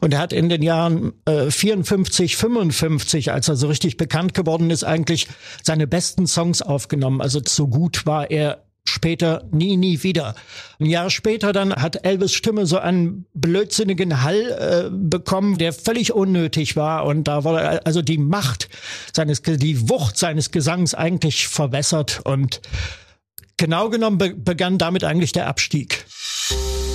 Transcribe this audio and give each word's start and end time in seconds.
Und 0.00 0.12
er 0.12 0.20
hat 0.20 0.32
in 0.32 0.48
den 0.48 0.62
Jahren 0.62 1.12
äh, 1.24 1.50
54, 1.50 2.36
55, 2.36 3.32
als 3.32 3.48
er 3.48 3.56
so 3.56 3.68
richtig 3.68 3.96
bekannt 3.96 4.34
geworden 4.34 4.70
ist, 4.70 4.84
eigentlich 4.84 5.28
seine 5.62 5.86
besten 5.86 6.26
Songs 6.26 6.62
aufgenommen. 6.62 7.20
Also 7.20 7.40
so 7.44 7.68
gut 7.68 8.06
war 8.06 8.30
er 8.30 8.64
später 8.88 9.44
nie, 9.50 9.76
nie 9.76 10.02
wieder. 10.02 10.34
Ein 10.80 10.86
Jahr 10.86 11.10
später 11.10 11.52
dann 11.52 11.74
hat 11.74 12.04
Elvis 12.04 12.32
Stimme 12.32 12.66
so 12.66 12.78
einen 12.78 13.26
blödsinnigen 13.34 14.22
Hall 14.22 14.88
äh, 14.90 14.90
bekommen, 14.90 15.58
der 15.58 15.72
völlig 15.72 16.12
unnötig 16.12 16.76
war 16.76 17.04
und 17.04 17.24
da 17.24 17.44
wurde 17.44 17.84
also 17.86 18.02
die 18.02 18.18
Macht 18.18 18.68
seines, 19.12 19.42
die 19.42 19.88
Wucht 19.88 20.16
seines 20.18 20.50
Gesangs 20.50 20.94
eigentlich 20.94 21.48
verwässert 21.48 22.20
und 22.24 22.60
genau 23.56 23.90
genommen 23.90 24.18
be 24.18 24.34
begann 24.34 24.78
damit 24.78 25.04
eigentlich 25.04 25.32
der 25.32 25.46
Abstieg. 25.46 26.04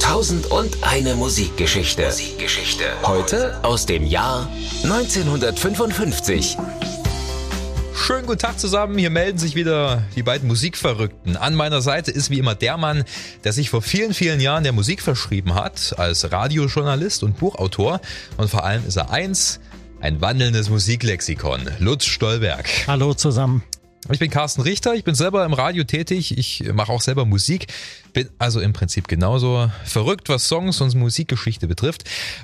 Tausend 0.03 0.51
und 0.51 0.83
eine 0.83 1.15
Musikgeschichte. 1.15 2.03
Musikgeschichte. 2.03 2.83
Heute 3.03 3.63
aus 3.63 3.85
dem 3.85 4.05
Jahr 4.05 4.49
1955. 4.83 6.57
Schönen 7.95 8.27
guten 8.27 8.37
Tag 8.37 8.59
zusammen. 8.59 8.97
Hier 8.97 9.09
melden 9.09 9.37
sich 9.37 9.55
wieder 9.55 10.03
die 10.17 10.21
beiden 10.21 10.49
Musikverrückten. 10.49 11.37
An 11.37 11.55
meiner 11.55 11.81
Seite 11.81 12.11
ist 12.11 12.29
wie 12.29 12.37
immer 12.37 12.53
der 12.53 12.75
Mann, 12.77 13.05
der 13.45 13.53
sich 13.53 13.69
vor 13.69 13.81
vielen, 13.81 14.13
vielen 14.13 14.41
Jahren 14.41 14.65
der 14.65 14.73
Musik 14.73 15.01
verschrieben 15.01 15.55
hat, 15.55 15.95
als 15.97 16.29
Radiojournalist 16.29 17.23
und 17.23 17.37
Buchautor. 17.37 18.01
Und 18.35 18.49
vor 18.49 18.65
allem 18.65 18.85
ist 18.85 18.97
er 18.97 19.09
eins, 19.09 19.61
ein 20.01 20.19
wandelndes 20.19 20.69
Musiklexikon. 20.69 21.61
Lutz 21.79 22.03
Stolberg. 22.05 22.69
Hallo 22.87 23.13
zusammen. 23.13 23.63
Ich 24.11 24.19
bin 24.19 24.29
Carsten 24.29 24.61
Richter, 24.61 24.95
ich 24.95 25.03
bin 25.03 25.15
selber 25.15 25.45
im 25.45 25.53
Radio 25.53 25.83
tätig, 25.85 26.37
ich 26.37 26.71
mache 26.73 26.91
auch 26.91 27.01
selber 27.01 27.25
Musik, 27.25 27.67
bin 28.11 28.29
also 28.37 28.59
im 28.59 28.73
Prinzip 28.73 29.07
genauso 29.07 29.71
verrückt, 29.85 30.29
was 30.29 30.47
Songs 30.47 30.81
und 30.81 30.93
Musikgeschichte 30.95 31.67
betrifft. 31.67 32.03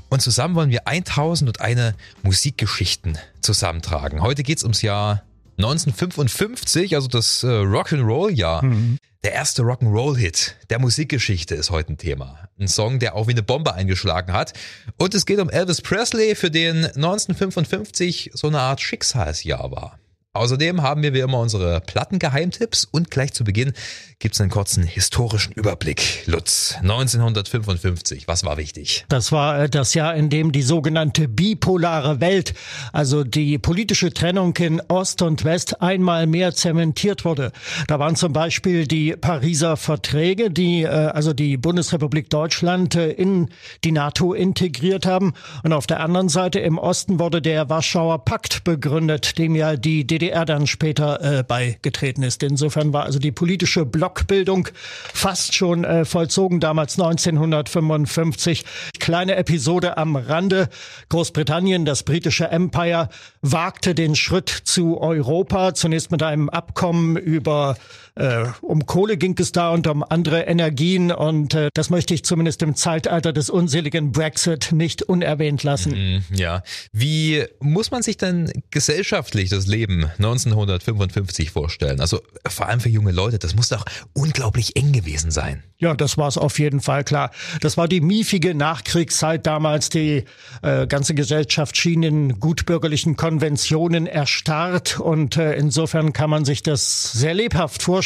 Und 0.09 0.21
zusammen 0.21 0.55
wollen 0.55 0.69
wir 0.69 0.87
1001 0.87 1.95
Musikgeschichten 2.23 3.17
zusammentragen. 3.41 4.21
Heute 4.21 4.43
geht's 4.43 4.63
ums 4.63 4.81
Jahr 4.81 5.23
1955, 5.57 6.95
also 6.95 7.09
das 7.09 7.43
äh, 7.43 7.47
Rock'n'Roll-Jahr. 7.47 8.63
Mhm. 8.63 8.97
Der 9.25 9.33
erste 9.33 9.63
Rock'n'Roll-Hit 9.63 10.55
der 10.69 10.79
Musikgeschichte 10.79 11.55
ist 11.55 11.71
heute 11.71 11.91
ein 11.93 11.97
Thema. 11.97 12.47
Ein 12.57 12.69
Song, 12.69 12.99
der 12.99 13.15
auch 13.15 13.27
wie 13.27 13.31
eine 13.31 13.43
Bombe 13.43 13.73
eingeschlagen 13.73 14.31
hat. 14.31 14.53
Und 14.97 15.13
es 15.13 15.25
geht 15.25 15.39
um 15.39 15.49
Elvis 15.49 15.81
Presley, 15.81 16.35
für 16.35 16.49
den 16.49 16.85
1955 16.85 18.31
so 18.33 18.47
eine 18.47 18.61
Art 18.61 18.79
Schicksalsjahr 18.79 19.71
war. 19.71 19.99
Außerdem 20.33 20.83
haben 20.83 21.01
wir 21.01 21.15
wie 21.15 21.21
immer 21.21 21.39
unsere 21.39 21.81
Plattengeheimtipps 21.81 22.85
und 22.85 23.09
gleich 23.09 23.33
zu 23.33 23.43
Beginn 23.43 23.73
gibt 24.19 24.35
es 24.35 24.41
einen 24.41 24.51
kurzen 24.51 24.83
historischen 24.83 25.53
Überblick. 25.53 26.27
Lutz, 26.27 26.75
1955, 26.81 28.27
was 28.27 28.43
war 28.43 28.57
wichtig? 28.57 29.05
Das 29.09 29.31
war 29.31 29.63
äh, 29.63 29.69
das 29.69 29.95
Jahr, 29.95 30.13
in 30.13 30.29
dem 30.29 30.51
die 30.51 30.61
sogenannte 30.61 31.27
bipolare 31.27 32.21
Welt, 32.21 32.53
also 32.93 33.23
die 33.23 33.57
politische 33.57 34.13
Trennung 34.13 34.55
in 34.57 34.81
Ost 34.87 35.23
und 35.23 35.45
West 35.45 35.81
einmal 35.81 36.27
mehr 36.27 36.53
zementiert 36.53 37.25
wurde. 37.25 37.51
Da 37.87 37.97
waren 37.97 38.15
zum 38.15 38.31
Beispiel 38.31 38.85
die 38.85 39.15
Pariser 39.15 39.77
Verträge, 39.77 40.51
die 40.51 40.83
äh, 40.83 40.89
also 40.89 41.33
die 41.33 41.57
Bundesrepublik 41.57 42.29
Deutschland 42.29 42.93
äh, 42.93 43.09
in 43.09 43.49
die 43.83 43.93
NATO 43.93 44.33
integriert 44.33 45.07
haben. 45.07 45.33
Und 45.63 45.73
auf 45.73 45.87
der 45.87 46.01
anderen 46.01 46.29
Seite 46.29 46.59
im 46.59 46.77
Osten 46.77 47.19
wurde 47.19 47.41
der 47.41 47.67
Warschauer 47.69 48.25
Pakt 48.25 48.63
begründet, 48.63 49.39
dem 49.39 49.55
ja 49.55 49.75
die 49.75 50.05
DDR 50.19 50.45
dann 50.45 50.67
später 50.67 51.39
äh, 51.39 51.43
beigetreten 51.43 52.23
ist. 52.23 52.43
Insofern 52.43 52.93
war 52.93 53.03
also 53.03 53.19
die 53.19 53.31
politische 53.31 53.85
Blockbildung 53.85 54.67
fast 55.13 55.55
schon 55.55 55.83
äh, 55.83 56.05
vollzogen, 56.05 56.59
damals 56.59 56.99
1955. 56.99 58.65
Kleine 58.99 59.35
Episode 59.35 59.97
am 59.97 60.15
Rande. 60.15 60.69
Großbritannien, 61.09 61.85
das 61.85 62.03
britische 62.03 62.49
Empire, 62.49 63.09
wagte 63.41 63.95
den 63.95 64.15
Schritt 64.15 64.49
zu 64.49 64.99
Europa, 64.99 65.73
zunächst 65.73 66.11
mit 66.11 66.21
einem 66.21 66.49
Abkommen 66.49 67.15
über 67.15 67.77
äh, 68.15 68.45
um 68.61 68.85
Kohle 68.85 69.17
ging 69.17 69.35
es 69.39 69.51
da 69.51 69.69
und 69.69 69.87
um 69.87 70.03
andere 70.03 70.41
Energien 70.41 71.11
und 71.11 71.53
äh, 71.53 71.69
das 71.73 71.89
möchte 71.89 72.13
ich 72.13 72.23
zumindest 72.23 72.61
im 72.61 72.75
Zeitalter 72.75 73.33
des 73.33 73.49
unseligen 73.49 74.11
Brexit 74.11 74.71
nicht 74.71 75.03
unerwähnt 75.03 75.63
lassen. 75.63 75.91
Mhm, 75.91 76.23
ja. 76.35 76.63
Wie 76.91 77.45
muss 77.59 77.91
man 77.91 78.01
sich 78.01 78.17
denn 78.17 78.51
gesellschaftlich 78.71 79.49
das 79.49 79.67
Leben 79.67 80.05
1955 80.17 81.51
vorstellen? 81.51 81.99
Also 82.01 82.19
vor 82.47 82.67
allem 82.67 82.79
für 82.79 82.89
junge 82.89 83.11
Leute, 83.11 83.39
das 83.39 83.55
muss 83.55 83.69
doch 83.69 83.85
unglaublich 84.13 84.75
eng 84.75 84.91
gewesen 84.91 85.31
sein. 85.31 85.63
Ja, 85.77 85.93
das 85.93 86.17
war 86.17 86.27
es 86.27 86.37
auf 86.37 86.59
jeden 86.59 86.81
Fall 86.81 87.05
klar. 87.05 87.31
Das 87.61 87.77
war 87.77 87.87
die 87.87 88.01
miefige 88.01 88.53
Nachkriegszeit 88.53 89.47
damals. 89.47 89.89
Die 89.89 90.25
äh, 90.61 90.87
ganze 90.87 91.13
Gesellschaft 91.13 91.77
schien 91.77 92.03
in 92.03 92.39
gutbürgerlichen 92.39 93.15
Konventionen 93.15 94.05
erstarrt 94.05 94.99
und 94.99 95.37
äh, 95.37 95.53
insofern 95.53 96.11
kann 96.11 96.29
man 96.29 96.43
sich 96.43 96.63
das 96.63 97.13
sehr 97.13 97.33
lebhaft 97.33 97.81
vorstellen, 97.81 97.98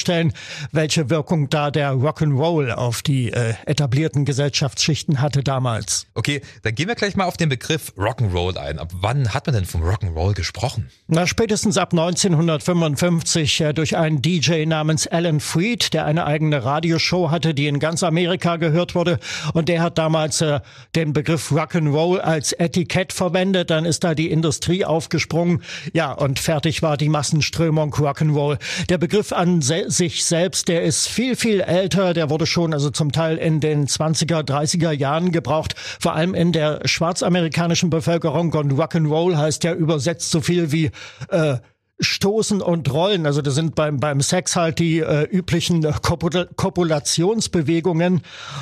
welche 0.72 1.10
Wirkung 1.10 1.50
da 1.50 1.72
der 1.72 1.92
Rock'n'Roll 1.92 2.72
auf 2.72 3.02
die 3.02 3.32
äh, 3.32 3.54
etablierten 3.66 4.26
Gesellschaftsschichten 4.26 5.22
hatte 5.22 5.44
damals. 5.44 6.08
Okay, 6.14 6.42
dann 6.64 6.76
gehen 6.76 6.88
wir 6.88 6.96
gleich 6.96 7.16
mal 7.16 7.26
auf 7.26 7.38
den 7.38 7.50
Begriff 7.50 7.94
Rock'n'Roll 7.98 8.58
ein. 8.58 8.80
Ab 8.80 8.92
wann 8.94 9.34
hat 9.34 9.48
man 9.48 9.56
denn 9.56 9.66
vom 9.66 9.84
Rock'n'Roll 9.84 10.34
gesprochen? 10.34 10.90
Na, 11.08 11.28
spätestens 11.28 11.78
ab 11.78 11.94
1955 11.94 13.62
äh, 13.62 13.74
durch 13.74 13.98
einen 13.98 14.22
DJ 14.22 14.66
namens 14.66 15.08
Alan 15.08 15.40
Freed, 15.40 15.94
der 15.94 16.06
eine 16.06 16.26
eigene 16.26 16.64
Radioshow 16.64 17.32
hatte, 17.32 17.54
die 17.54 17.68
in 17.68 17.80
ganz 17.80 18.04
Amerika 18.04 18.58
gehört 18.58 18.96
wurde. 18.96 19.20
Und 19.54 19.70
der 19.70 19.82
hat 19.82 19.98
damals 19.98 20.42
äh, 20.42 20.60
den 20.96 21.14
Begriff 21.14 21.52
Rock'n'Roll 21.52 22.20
als 22.20 22.54
Etikett 22.54 23.14
verwendet. 23.14 23.70
Dann 23.70 23.86
ist 23.86 24.04
da 24.04 24.16
die 24.16 24.32
Industrie 24.32 24.86
aufgesprungen. 24.86 25.62
Ja, 25.94 26.12
und 26.12 26.40
fertig 26.40 26.82
war 26.82 26.98
die 26.98 27.10
Massenströmung 27.10 27.94
Rock'n'Roll. 27.94 28.58
Der 28.90 28.98
Begriff 28.98 29.32
an 29.32 29.62
sich 29.90 30.26
selbst, 30.26 30.68
der 30.68 30.84
ist 30.84 31.08
viel, 31.08 31.36
viel 31.36 31.62
älter. 31.62 32.14
Der 32.14 32.30
wurde 32.30 32.46
schon 32.46 32.74
also 32.74 32.90
zum 32.90 33.12
Teil 33.12 33.38
in 33.38 33.60
den 33.60 33.88
20er, 33.88 34.44
30er 34.44 34.92
Jahren 34.92 35.32
gebraucht. 35.32 35.76
Vor 35.78 36.14
allem 36.14 36.34
in 36.34 36.52
der 36.52 36.82
schwarzamerikanischen 36.86 37.90
Bevölkerung. 37.90 38.54
Und 38.54 38.74
Rock'n'Roll 38.74 39.38
heißt 39.38 39.64
ja 39.64 39.74
übersetzt 39.74 40.32
so 40.32 40.42
viel 40.42 40.72
wie 40.72 40.92
äh, 41.30 41.58
Stoßen 42.00 42.62
und 42.62 42.92
Rollen. 42.92 43.26
Also 43.26 43.42
das 43.42 43.56
sind 43.56 43.76
beim, 43.76 43.98
beim 44.00 44.22
Sex 44.22 44.56
halt 44.56 44.80
die 44.80 45.00
äh, 45.00 45.24
üblichen 45.24 45.84
Kopul 46.02 46.50
Kopulationsbewegungen. 46.56 48.22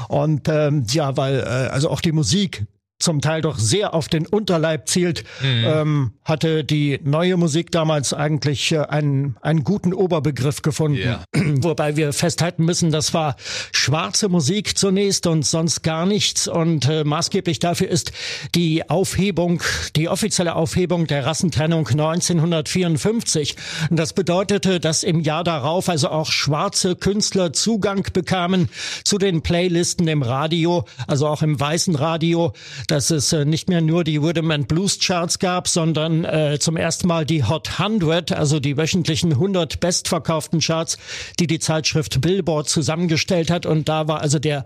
Und 0.09 0.47
ähm, 0.47 0.85
ja, 0.89 1.17
weil 1.17 1.39
äh, 1.39 1.69
also 1.71 1.89
auch 1.89 2.01
die 2.01 2.11
Musik 2.11 2.65
zum 3.01 3.21
Teil 3.21 3.41
doch 3.41 3.57
sehr 3.57 3.93
auf 3.93 4.07
den 4.07 4.25
Unterleib 4.25 4.87
zielt, 4.87 5.23
mhm. 5.41 5.63
ähm, 5.65 6.11
hatte 6.23 6.63
die 6.63 6.99
neue 7.03 7.37
Musik 7.37 7.71
damals 7.71 8.13
eigentlich 8.13 8.71
äh, 8.71 8.79
einen, 8.79 9.37
einen 9.41 9.63
guten 9.63 9.93
Oberbegriff 9.93 10.61
gefunden. 10.61 10.97
Yeah. 10.97 11.25
Wobei 11.33 11.95
wir 11.95 12.13
festhalten 12.13 12.65
müssen, 12.65 12.91
das 12.91 13.13
war 13.13 13.35
schwarze 13.71 14.29
Musik 14.29 14.77
zunächst 14.77 15.27
und 15.27 15.45
sonst 15.45 15.81
gar 15.81 16.05
nichts. 16.05 16.47
Und 16.47 16.87
äh, 16.87 17.03
maßgeblich 17.03 17.59
dafür 17.59 17.89
ist 17.89 18.11
die 18.55 18.89
Aufhebung, 18.89 19.61
die 19.95 20.09
offizielle 20.09 20.55
Aufhebung 20.55 21.07
der 21.07 21.25
Rassentrennung 21.25 21.87
1954. 21.87 23.55
Und 23.89 23.97
das 23.97 24.13
bedeutete, 24.13 24.79
dass 24.79 25.03
im 25.03 25.21
Jahr 25.21 25.43
darauf 25.43 25.89
also 25.89 26.09
auch 26.09 26.31
schwarze 26.31 26.95
Künstler 26.95 27.53
Zugang 27.53 28.05
bekamen 28.13 28.69
zu 29.03 29.17
den 29.17 29.41
Playlisten 29.41 30.07
im 30.07 30.21
Radio, 30.21 30.85
also 31.07 31.27
auch 31.27 31.41
im 31.41 31.59
weißen 31.59 31.95
Radio 31.95 32.53
dass 32.91 33.09
es 33.09 33.31
äh, 33.31 33.45
nicht 33.45 33.69
mehr 33.69 33.79
nur 33.79 34.03
die 34.03 34.17
Rhythm 34.17 34.51
and 34.51 34.67
Blues 34.67 34.99
Charts 34.99 35.39
gab, 35.39 35.67
sondern 35.69 36.25
äh, 36.25 36.57
zum 36.59 36.75
ersten 36.75 37.07
Mal 37.07 37.25
die 37.25 37.45
Hot 37.45 37.79
100, 37.79 38.33
also 38.33 38.59
die 38.59 38.75
wöchentlichen 38.75 39.31
100 39.31 39.79
bestverkauften 39.79 40.59
Charts, 40.59 40.97
die 41.39 41.47
die 41.47 41.59
Zeitschrift 41.59 42.19
Billboard 42.19 42.67
zusammengestellt 42.67 43.49
hat. 43.49 43.65
Und 43.65 43.87
da 43.87 44.07
war 44.09 44.19
also 44.19 44.39
der 44.39 44.65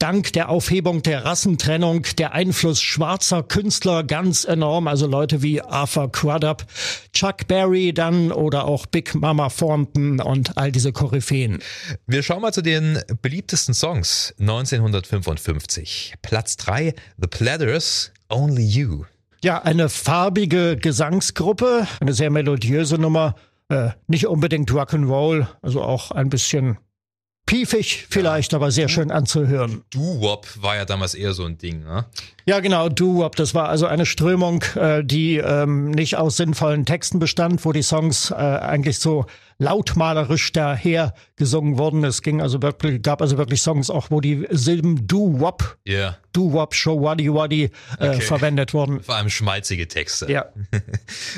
dank 0.00 0.32
der 0.32 0.48
Aufhebung 0.48 1.02
der 1.02 1.24
Rassentrennung 1.24 2.02
der 2.18 2.32
Einfluss 2.32 2.80
schwarzer 2.80 3.42
Künstler 3.42 4.02
ganz 4.02 4.44
enorm. 4.44 4.88
Also 4.88 5.06
Leute 5.06 5.42
wie 5.42 5.62
Arthur 5.62 6.10
Crudup, 6.10 6.66
Chuck 7.12 7.46
Berry 7.46 7.92
dann 7.92 8.32
oder 8.32 8.64
auch 8.64 8.86
Big 8.86 9.14
Mama 9.14 9.48
Thornton 9.48 10.20
und 10.20 10.56
all 10.56 10.72
diese 10.72 10.92
Koryphäen. 10.92 11.60
Wir 12.06 12.22
schauen 12.22 12.42
mal 12.42 12.52
zu 12.52 12.62
den 12.62 12.98
beliebtesten 13.22 13.74
Songs 13.74 14.34
1955. 14.40 16.14
Platz 16.22 16.56
drei 16.56 16.94
The 17.18 17.28
Platters, 17.28 18.12
Only 18.28 18.64
You. 18.64 19.04
Ja, 19.44 19.62
eine 19.62 19.88
farbige 19.88 20.76
Gesangsgruppe, 20.76 21.86
eine 22.00 22.14
sehr 22.14 22.30
melodiöse 22.30 22.96
Nummer. 22.96 23.36
Äh, 23.68 23.90
nicht 24.06 24.26
unbedingt 24.26 24.70
Rock'n'Roll, 24.70 25.46
also 25.62 25.82
auch 25.82 26.10
ein 26.10 26.28
bisschen 26.28 26.78
piefig 27.50 28.06
vielleicht, 28.08 28.52
ja. 28.52 28.58
aber 28.58 28.70
sehr 28.70 28.88
schön 28.88 29.10
anzuhören. 29.10 29.82
Doo-Wop 29.90 30.46
war 30.60 30.76
ja 30.76 30.84
damals 30.84 31.14
eher 31.14 31.32
so 31.32 31.44
ein 31.44 31.58
Ding, 31.58 31.82
ne? 31.82 32.04
Ja, 32.46 32.60
genau, 32.60 32.88
Doo-Wop, 32.88 33.34
das 33.34 33.54
war 33.54 33.68
also 33.68 33.86
eine 33.86 34.06
Strömung, 34.06 34.62
äh, 34.76 35.02
die 35.02 35.38
ähm, 35.38 35.90
nicht 35.90 36.16
aus 36.16 36.36
sinnvollen 36.36 36.86
Texten 36.86 37.18
bestand, 37.18 37.64
wo 37.64 37.72
die 37.72 37.82
Songs 37.82 38.30
äh, 38.30 38.34
eigentlich 38.34 39.00
so 39.00 39.26
lautmalerisch 39.60 40.52
daher 40.52 41.14
gesungen 41.36 41.78
worden. 41.78 42.02
Es 42.02 42.22
ging 42.22 42.40
also 42.40 42.60
wirklich, 42.62 43.02
gab 43.02 43.20
also 43.22 43.36
wirklich 43.38 43.60
Songs 43.62 43.90
auch, 43.90 44.10
wo 44.10 44.20
die 44.20 44.46
Silben 44.50 45.06
Do-Wop, 45.06 45.76
Ja. 45.84 46.16
Do-Wop, 46.32 46.74
Show 46.74 47.02
Waddy 47.02 47.32
Waddy 47.32 47.64
äh, 47.98 48.08
Okay. 48.08 48.20
verwendet 48.22 48.72
wurden. 48.72 49.02
Vor 49.02 49.16
allem 49.16 49.28
schmalzige 49.30 49.86
Texte. 49.86 50.30
Ja. 50.30 50.46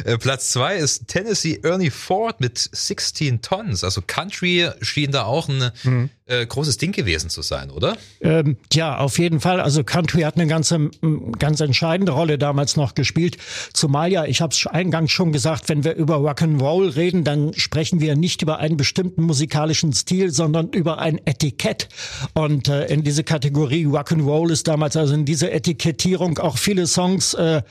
Äh, 0.04 0.16
Platz 0.18 0.50
zwei 0.50 0.76
ist 0.76 1.08
Tennessee 1.08 1.60
Ernie 1.62 1.90
Ford 1.90 2.40
mit 2.40 2.56
16 2.58 3.42
Tons. 3.42 3.84
Also 3.84 4.00
Country 4.02 4.68
schien 4.80 5.10
da 5.12 5.24
auch 5.24 5.48
ein 5.48 5.70
Mhm. 5.84 6.10
Äh, 6.32 6.46
großes 6.46 6.78
Ding 6.78 6.92
gewesen 6.92 7.28
zu 7.28 7.42
sein, 7.42 7.70
oder? 7.70 7.96
Ähm, 8.20 8.56
ja, 8.72 8.96
auf 8.96 9.18
jeden 9.18 9.40
Fall. 9.40 9.60
Also 9.60 9.84
Country 9.84 10.22
hat 10.22 10.36
eine 10.36 10.46
ganze, 10.46 10.90
ganz 11.38 11.60
entscheidende 11.60 12.12
Rolle 12.12 12.38
damals 12.38 12.76
noch 12.76 12.94
gespielt. 12.94 13.36
Zumal 13.74 14.10
ja, 14.10 14.24
ich 14.24 14.40
habe 14.40 14.54
es 14.54 14.66
eingangs 14.66 15.10
schon 15.12 15.32
gesagt, 15.32 15.68
wenn 15.68 15.84
wir 15.84 15.94
über 15.94 16.16
Rock'n'Roll 16.16 16.96
reden, 16.96 17.24
dann 17.24 17.52
sprechen 17.54 18.00
wir 18.00 18.16
nicht 18.16 18.40
über 18.40 18.58
einen 18.58 18.76
bestimmten 18.76 19.22
musikalischen 19.22 19.92
Stil, 19.92 20.30
sondern 20.30 20.70
über 20.70 20.98
ein 20.98 21.20
Etikett. 21.26 21.88
Und 22.32 22.68
äh, 22.68 22.86
in 22.86 23.02
diese 23.02 23.24
Kategorie 23.24 23.86
Rock'n'Roll 23.86 24.50
ist 24.50 24.68
damals 24.68 24.96
also 24.96 25.14
in 25.14 25.26
diese 25.26 25.50
Etikettierung 25.50 26.38
auch 26.38 26.56
viele 26.56 26.86
Songs 26.86 27.34
äh, 27.34 27.62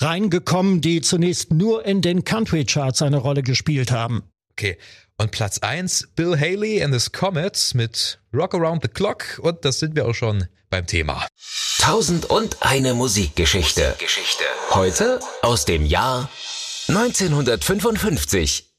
reingekommen, 0.00 0.82
die 0.82 1.00
zunächst 1.00 1.52
nur 1.52 1.86
in 1.86 2.02
den 2.02 2.24
Country-Charts 2.24 3.00
eine 3.02 3.16
Rolle 3.16 3.42
gespielt 3.42 3.90
haben. 3.90 4.22
Okay. 4.52 4.76
Und 5.22 5.30
Platz 5.30 5.58
eins 5.58 6.08
Bill 6.16 6.36
Haley 6.36 6.82
and 6.82 6.92
his 6.92 7.12
Comets 7.12 7.74
mit 7.74 8.18
Rock 8.34 8.56
Around 8.56 8.82
the 8.82 8.88
Clock. 8.88 9.38
Und 9.40 9.64
das 9.64 9.78
sind 9.78 9.94
wir 9.94 10.04
auch 10.08 10.14
schon 10.14 10.48
beim 10.68 10.84
Thema. 10.84 11.28
Tausend 11.78 12.24
und 12.24 12.60
eine 12.60 12.92
Musikgeschichte. 12.92 13.94
Geschichte. 14.00 14.42
Heute 14.70 15.20
aus 15.42 15.64
dem 15.64 15.86
Jahr 15.86 16.28
1955. 16.88 18.74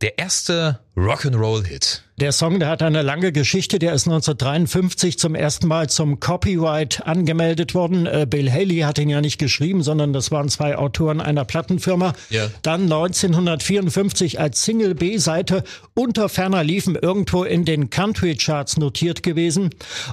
Der 0.00 0.16
erste 0.16 0.78
Rock'n'Roll-Hit. 0.96 2.02
Der 2.20 2.30
Song, 2.30 2.60
der 2.60 2.68
hat 2.68 2.82
eine 2.82 3.00
lange 3.02 3.32
Geschichte. 3.32 3.78
Der 3.78 3.94
ist 3.94 4.06
1953 4.06 5.18
zum 5.18 5.34
ersten 5.34 5.66
Mal 5.66 5.88
zum 5.88 6.20
Copyright 6.20 7.04
angemeldet 7.04 7.74
worden. 7.74 8.06
Äh, 8.06 8.26
Bill 8.28 8.52
Haley 8.52 8.80
hat 8.80 8.98
ihn 8.98 9.08
ja 9.08 9.22
nicht 9.22 9.38
geschrieben, 9.38 9.82
sondern 9.82 10.12
das 10.12 10.30
waren 10.30 10.50
zwei 10.50 10.76
Autoren 10.76 11.22
einer 11.22 11.46
Plattenfirma. 11.46 12.12
Ja. 12.28 12.48
Dann 12.60 12.82
1954 12.82 14.38
als 14.38 14.62
Single 14.62 14.94
B-Seite 14.94 15.64
unter 15.94 16.28
ferner 16.28 16.62
liefen 16.62 16.94
irgendwo 16.94 17.44
in 17.44 17.64
den 17.64 17.88
Country 17.88 18.36
Charts 18.36 18.76
notiert 18.76 19.22
gewesen. 19.22 19.70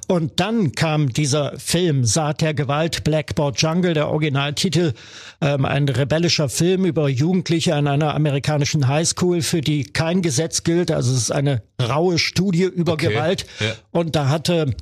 Und 0.08 0.40
dann 0.40 0.72
kam 0.72 1.10
dieser 1.10 1.60
Film 1.60 2.06
Saat 2.06 2.42
der 2.42 2.54
Gewalt, 2.54 3.04
Blackboard 3.04 3.62
Jungle, 3.62 3.94
der 3.94 4.08
Originaltitel, 4.08 4.94
ähm, 5.42 5.66
ein 5.66 5.88
rebellischer 5.88 6.48
Film 6.48 6.86
über 6.86 7.10
Jugendliche 7.10 7.76
an 7.76 7.88
einer 7.88 8.16
amerikanischen 8.16 8.88
Highschool, 8.88 9.42
für 9.42 9.62
die 9.62 9.84
kein 9.84 10.22
Gesetz 10.22 10.64
gilt. 10.70 10.92
Also 10.92 11.12
es 11.14 11.18
ist 11.18 11.32
eine 11.32 11.64
raue 11.82 12.20
Studie 12.20 12.64
über 12.64 12.94
Okay, 12.94 13.10
Gewalt. 13.10 13.46
ja. 13.60 13.74
Und 13.92 14.16
da 14.16 14.30
hatte 14.30 14.76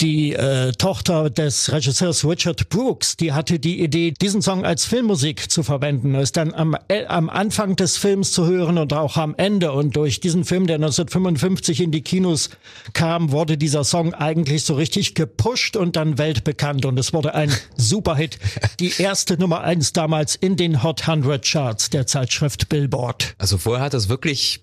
die 0.00 0.32
äh, 0.34 0.70
Tochter 0.72 1.30
des 1.30 1.72
Regisseurs 1.72 2.24
Richard 2.24 2.68
Brooks, 2.68 3.16
die 3.16 3.32
hatte 3.32 3.58
die 3.58 3.82
Idee, 3.82 4.12
diesen 4.12 4.40
Song 4.40 4.64
als 4.64 4.84
Filmmusik 4.84 5.50
zu 5.50 5.64
verwenden. 5.64 6.14
Er 6.14 6.20
ist 6.20 6.36
dann 6.36 6.54
am, 6.54 6.76
äh, 6.86 7.06
am 7.06 7.28
Anfang 7.28 7.74
des 7.74 7.96
Films 7.96 8.30
zu 8.30 8.46
hören 8.46 8.78
und 8.78 8.92
auch 8.92 9.16
am 9.16 9.34
Ende. 9.36 9.72
Und 9.72 9.96
durch 9.96 10.20
diesen 10.20 10.44
Film, 10.44 10.68
der 10.68 10.76
1955 10.76 11.80
in 11.80 11.90
die 11.90 12.02
Kinos 12.02 12.50
kam, 12.92 13.32
wurde 13.32 13.58
dieser 13.58 13.82
Song 13.82 14.14
eigentlich 14.14 14.64
so 14.64 14.74
richtig 14.74 15.14
gepusht 15.16 15.76
und 15.76 15.96
dann 15.96 16.18
weltbekannt. 16.18 16.84
Und 16.84 16.96
es 17.00 17.12
wurde 17.12 17.34
ein 17.34 17.52
Superhit. 17.76 18.38
Die 18.78 18.92
erste 18.98 19.36
Nummer 19.36 19.62
eins 19.62 19.92
damals 19.92 20.36
in 20.36 20.56
den 20.56 20.84
Hot 20.84 21.08
100 21.08 21.44
Charts 21.44 21.90
der 21.90 22.06
Zeitschrift 22.06 22.68
Billboard. 22.68 23.34
Also 23.38 23.58
vorher 23.58 23.86
hat 23.86 23.94
das 23.94 24.08
wirklich 24.08 24.60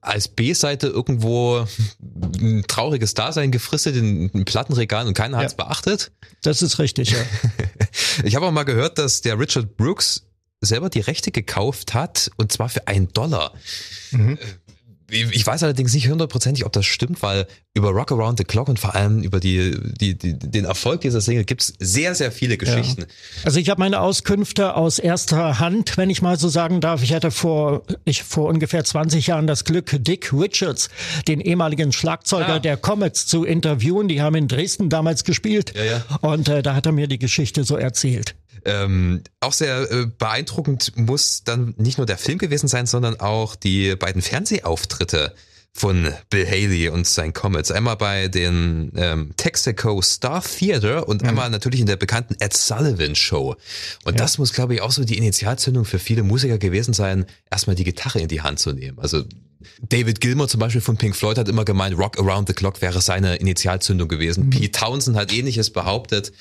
als 0.00 0.28
B-Seite 0.28 0.88
irgendwo 0.88 1.66
ein 2.40 2.64
trauriges 2.66 3.14
Dasein 3.14 3.52
gefristet 3.52 3.96
in, 3.96 4.28
in 4.30 4.44
Plattenregalen 4.44 5.08
und 5.08 5.14
keiner 5.14 5.38
hat 5.38 5.46
es 5.46 5.54
beachtet. 5.54 6.10
Das 6.42 6.62
ist 6.62 6.78
richtig, 6.78 7.10
ja. 7.10 7.18
Ich 8.24 8.34
habe 8.34 8.46
auch 8.46 8.50
mal 8.50 8.64
gehört, 8.64 8.98
dass 8.98 9.20
der 9.20 9.38
Richard 9.38 9.76
Brooks 9.76 10.26
selber 10.60 10.90
die 10.90 11.00
Rechte 11.00 11.30
gekauft 11.30 11.94
hat 11.94 12.30
und 12.36 12.52
zwar 12.52 12.68
für 12.68 12.86
einen 12.88 13.08
Dollar. 13.12 13.52
Mhm. 14.10 14.38
Ich 15.12 15.46
weiß 15.46 15.62
allerdings 15.62 15.92
nicht 15.92 16.08
hundertprozentig, 16.08 16.64
ob 16.64 16.72
das 16.72 16.86
stimmt, 16.86 17.22
weil 17.22 17.46
über 17.74 17.90
Rock 17.90 18.12
Around 18.12 18.38
the 18.38 18.44
Clock 18.44 18.68
und 18.68 18.78
vor 18.78 18.94
allem 18.94 19.22
über 19.22 19.40
die, 19.40 19.76
die, 20.00 20.16
die 20.16 20.38
den 20.38 20.64
Erfolg 20.64 21.02
dieser 21.02 21.20
Single 21.20 21.44
gibt's 21.44 21.74
sehr, 21.78 22.14
sehr 22.14 22.32
viele 22.32 22.56
Geschichten. 22.56 23.04
Also 23.44 23.58
ich 23.60 23.68
habe 23.70 23.80
meine 23.80 24.00
Auskünfte 24.00 24.74
aus 24.74 24.98
erster 24.98 25.58
Hand, 25.58 25.96
wenn 25.96 26.08
ich 26.10 26.22
mal 26.22 26.38
so 26.38 26.48
sagen 26.48 26.80
darf. 26.80 27.02
Ich 27.02 27.12
hatte 27.12 27.30
vor, 27.30 27.82
ich 28.04 28.22
vor 28.22 28.48
ungefähr 28.48 28.84
20 28.84 29.26
Jahren 29.26 29.46
das 29.46 29.64
Glück, 29.64 29.96
Dick 30.02 30.32
Richards, 30.32 30.88
den 31.28 31.40
ehemaligen 31.40 31.92
Schlagzeuger 31.92 32.54
Ah. 32.54 32.58
der 32.58 32.76
Comets, 32.76 33.26
zu 33.26 33.44
interviewen. 33.44 34.08
Die 34.08 34.22
haben 34.22 34.34
in 34.34 34.48
Dresden 34.48 34.88
damals 34.88 35.24
gespielt. 35.24 35.72
Ja, 35.76 35.84
ja. 35.84 36.04
Und 36.20 36.48
äh, 36.48 36.62
da 36.62 36.74
hat 36.74 36.86
er 36.86 36.92
mir 36.92 37.06
die 37.06 37.18
Geschichte 37.18 37.64
so 37.64 37.76
erzählt. 37.76 38.34
Ähm, 38.64 39.22
auch 39.40 39.52
sehr 39.52 39.90
äh, 39.90 40.06
beeindruckend 40.06 40.92
muss 40.96 41.44
dann 41.44 41.74
nicht 41.76 41.98
nur 41.98 42.06
der 42.06 42.18
Film 42.18 42.38
gewesen 42.38 42.68
sein, 42.68 42.86
sondern 42.86 43.18
auch 43.20 43.56
die 43.56 43.96
beiden 43.96 44.22
Fernsehauftritte 44.22 45.34
von 45.74 46.12
Bill 46.28 46.46
Haley 46.46 46.90
und 46.90 47.06
seinen 47.06 47.32
Comets. 47.32 47.70
Einmal 47.70 47.96
bei 47.96 48.28
den 48.28 48.92
ähm, 48.94 49.30
Texaco 49.36 50.02
Star 50.02 50.42
Theater 50.42 51.08
und 51.08 51.24
einmal 51.24 51.48
natürlich 51.48 51.80
in 51.80 51.86
der 51.86 51.96
bekannten 51.96 52.36
Ed 52.40 52.54
Sullivan 52.54 53.14
Show. 53.14 53.56
Und 54.04 54.20
das 54.20 54.36
muss, 54.36 54.52
glaube 54.52 54.74
ich, 54.74 54.82
auch 54.82 54.92
so 54.92 55.04
die 55.04 55.16
Initialzündung 55.16 55.86
für 55.86 55.98
viele 55.98 56.22
Musiker 56.22 56.58
gewesen 56.58 56.92
sein, 56.92 57.24
erstmal 57.50 57.74
die 57.74 57.84
Gitarre 57.84 58.20
in 58.20 58.28
die 58.28 58.42
Hand 58.42 58.58
zu 58.58 58.72
nehmen. 58.72 58.98
Also 58.98 59.24
David 59.80 60.20
Gilmour 60.20 60.48
zum 60.48 60.60
Beispiel 60.60 60.80
von 60.80 60.96
Pink 60.96 61.16
Floyd 61.16 61.38
hat 61.38 61.48
immer 61.48 61.64
gemeint, 61.64 61.96
Rock 61.98 62.18
Around 62.18 62.48
the 62.48 62.54
Clock 62.54 62.80
wäre 62.82 63.00
seine 63.00 63.36
Initialzündung 63.36 64.08
gewesen. 64.08 64.50
Pete 64.50 64.72
Townsend 64.78 65.16
hat 65.16 65.32
ähnliches 65.32 65.70
behauptet. 65.70 66.32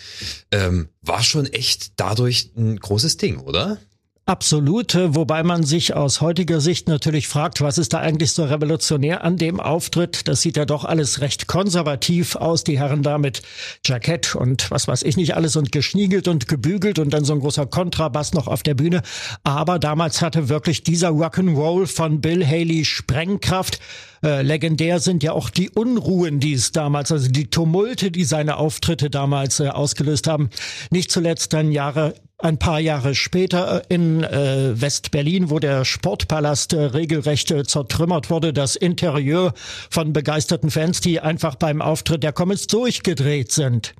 Ähm, 0.51 0.89
war 1.01 1.23
schon 1.23 1.45
echt 1.47 1.93
dadurch 1.97 2.51
ein 2.55 2.77
großes 2.77 3.17
Ding, 3.17 3.39
oder? 3.39 3.79
Absolut, 4.27 4.93
äh, 4.93 5.15
wobei 5.15 5.41
man 5.41 5.63
sich 5.63 5.95
aus 5.95 6.21
heutiger 6.21 6.61
Sicht 6.61 6.87
natürlich 6.87 7.27
fragt, 7.27 7.59
was 7.61 7.79
ist 7.79 7.93
da 7.93 7.99
eigentlich 7.99 8.33
so 8.33 8.43
revolutionär 8.43 9.23
an 9.23 9.35
dem 9.35 9.59
Auftritt? 9.59 10.27
Das 10.27 10.43
sieht 10.43 10.57
ja 10.57 10.65
doch 10.65 10.85
alles 10.85 11.21
recht 11.21 11.47
konservativ 11.47 12.35
aus, 12.35 12.63
die 12.63 12.77
Herren 12.77 13.01
da 13.01 13.17
mit 13.17 13.41
Jackett 13.83 14.35
und 14.35 14.69
was 14.69 14.87
weiß 14.87 15.01
ich 15.03 15.17
nicht 15.17 15.35
alles 15.35 15.55
und 15.55 15.71
geschniegelt 15.71 16.27
und 16.27 16.47
gebügelt 16.47 16.99
und 16.99 17.09
dann 17.11 17.25
so 17.25 17.33
ein 17.33 17.39
großer 17.39 17.65
Kontrabass 17.65 18.33
noch 18.33 18.47
auf 18.47 18.61
der 18.61 18.75
Bühne. 18.75 19.01
Aber 19.43 19.79
damals 19.79 20.21
hatte 20.21 20.49
wirklich 20.49 20.83
dieser 20.83 21.09
Rock'n'Roll 21.09 21.87
von 21.87 22.21
Bill 22.21 22.45
Haley 22.45 22.85
Sprengkraft. 22.85 23.79
Äh, 24.23 24.43
legendär 24.43 24.99
sind 24.99 25.23
ja 25.23 25.31
auch 25.31 25.49
die 25.49 25.71
Unruhen, 25.71 26.39
die 26.39 26.53
es 26.53 26.71
damals, 26.71 27.11
also 27.11 27.27
die 27.27 27.49
Tumulte, 27.49 28.11
die 28.11 28.23
seine 28.23 28.57
Auftritte 28.57 29.09
damals 29.09 29.59
äh, 29.59 29.69
ausgelöst 29.69 30.27
haben. 30.27 30.51
Nicht 30.91 31.11
zuletzt 31.11 31.53
dann 31.53 31.71
Jahre 31.71 32.13
ein 32.43 32.57
paar 32.57 32.79
Jahre 32.79 33.15
später 33.15 33.83
äh, 33.89 33.93
in 33.93 34.23
äh, 34.23 34.79
West-Berlin, 34.79 35.49
wo 35.49 35.59
der 35.59 35.85
Sportpalast 35.85 36.73
äh, 36.73 36.81
regelrecht 36.81 37.51
äh, 37.51 37.63
zertrümmert 37.63 38.29
wurde, 38.29 38.53
das 38.53 38.75
Interieur 38.75 39.53
von 39.89 40.13
begeisterten 40.13 40.71
Fans, 40.71 41.01
die 41.01 41.19
einfach 41.19 41.55
beim 41.55 41.81
Auftritt 41.81 42.23
der 42.23 42.33
Comets 42.33 42.67
durchgedreht 42.67 43.51
sind. 43.51 43.93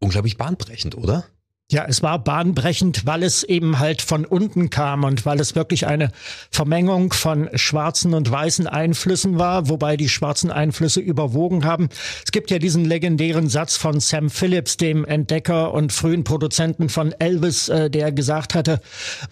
Unglaublich 0.00 0.36
bahnbrechend, 0.36 0.96
oder? 0.96 1.24
Ja, 1.68 1.84
es 1.88 2.00
war 2.00 2.22
bahnbrechend, 2.22 3.06
weil 3.06 3.24
es 3.24 3.42
eben 3.42 3.80
halt 3.80 4.00
von 4.00 4.24
unten 4.24 4.70
kam 4.70 5.02
und 5.02 5.26
weil 5.26 5.40
es 5.40 5.56
wirklich 5.56 5.84
eine 5.88 6.12
Vermengung 6.48 7.12
von 7.12 7.50
schwarzen 7.54 8.14
und 8.14 8.30
weißen 8.30 8.68
Einflüssen 8.68 9.36
war, 9.36 9.68
wobei 9.68 9.96
die 9.96 10.08
schwarzen 10.08 10.52
Einflüsse 10.52 11.00
überwogen 11.00 11.64
haben. 11.64 11.88
Es 12.24 12.30
gibt 12.30 12.52
ja 12.52 12.60
diesen 12.60 12.84
legendären 12.84 13.48
Satz 13.48 13.76
von 13.76 13.98
Sam 13.98 14.30
Phillips, 14.30 14.76
dem 14.76 15.04
Entdecker 15.04 15.74
und 15.74 15.92
frühen 15.92 16.22
Produzenten 16.22 16.88
von 16.88 17.10
Elvis, 17.18 17.68
äh, 17.68 17.90
der 17.90 18.12
gesagt 18.12 18.54
hatte, 18.54 18.80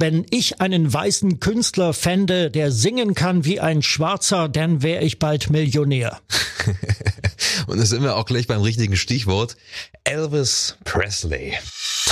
wenn 0.00 0.26
ich 0.31 0.61
einen 0.61 0.93
weißen 0.93 1.38
Künstler 1.38 1.93
fände, 1.93 2.50
der 2.50 2.73
singen 2.73 3.14
kann 3.14 3.45
wie 3.45 3.61
ein 3.61 3.81
Schwarzer, 3.81 4.49
dann 4.49 4.83
wäre 4.83 5.05
ich 5.05 5.21
bald 5.21 5.50
Millionär. 5.50 6.19
Und 7.69 7.79
da 7.79 7.87
sind 7.87 8.03
wir 8.03 8.17
auch 8.17 8.26
gleich 8.26 8.49
beim 8.49 8.62
richtigen 8.62 8.97
Stichwort. 8.97 9.57
Elvis 10.03 10.76
Presley. 10.85 11.55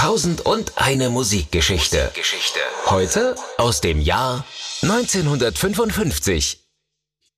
Tausend 0.03 0.41
und 0.41 0.73
eine 0.79 1.11
Musikgeschichte. 1.11 2.11
Geschichte. 2.13 2.59
Heute 2.87 3.37
aus 3.57 3.81
dem 3.81 4.01
Jahr 4.01 4.45
1955. 4.83 6.59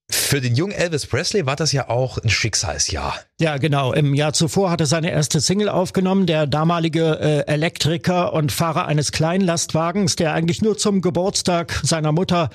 Für 0.08 0.40
den 0.40 0.54
jungen 0.54 0.72
Elvis 0.72 1.06
Presley 1.06 1.44
war 1.44 1.56
das 1.56 1.72
ja 1.72 1.90
auch 1.90 2.16
ein 2.16 2.30
Schicksalsjahr. 2.30 3.20
Ja, 3.40 3.56
genau. 3.56 3.92
Im 3.92 4.14
Jahr 4.14 4.32
zuvor 4.32 4.70
hatte 4.70 4.86
seine 4.86 5.10
erste 5.10 5.40
Single 5.40 5.68
aufgenommen, 5.68 6.24
der 6.24 6.46
damalige 6.46 7.18
äh, 7.18 7.52
Elektriker 7.52 8.32
und 8.32 8.52
Fahrer 8.52 8.86
eines 8.86 9.10
Kleinlastwagens, 9.10 10.14
der 10.14 10.34
eigentlich 10.34 10.62
nur 10.62 10.78
zum 10.78 11.00
Geburtstag 11.00 11.80
seiner 11.82 12.12
Mutter, 12.12 12.50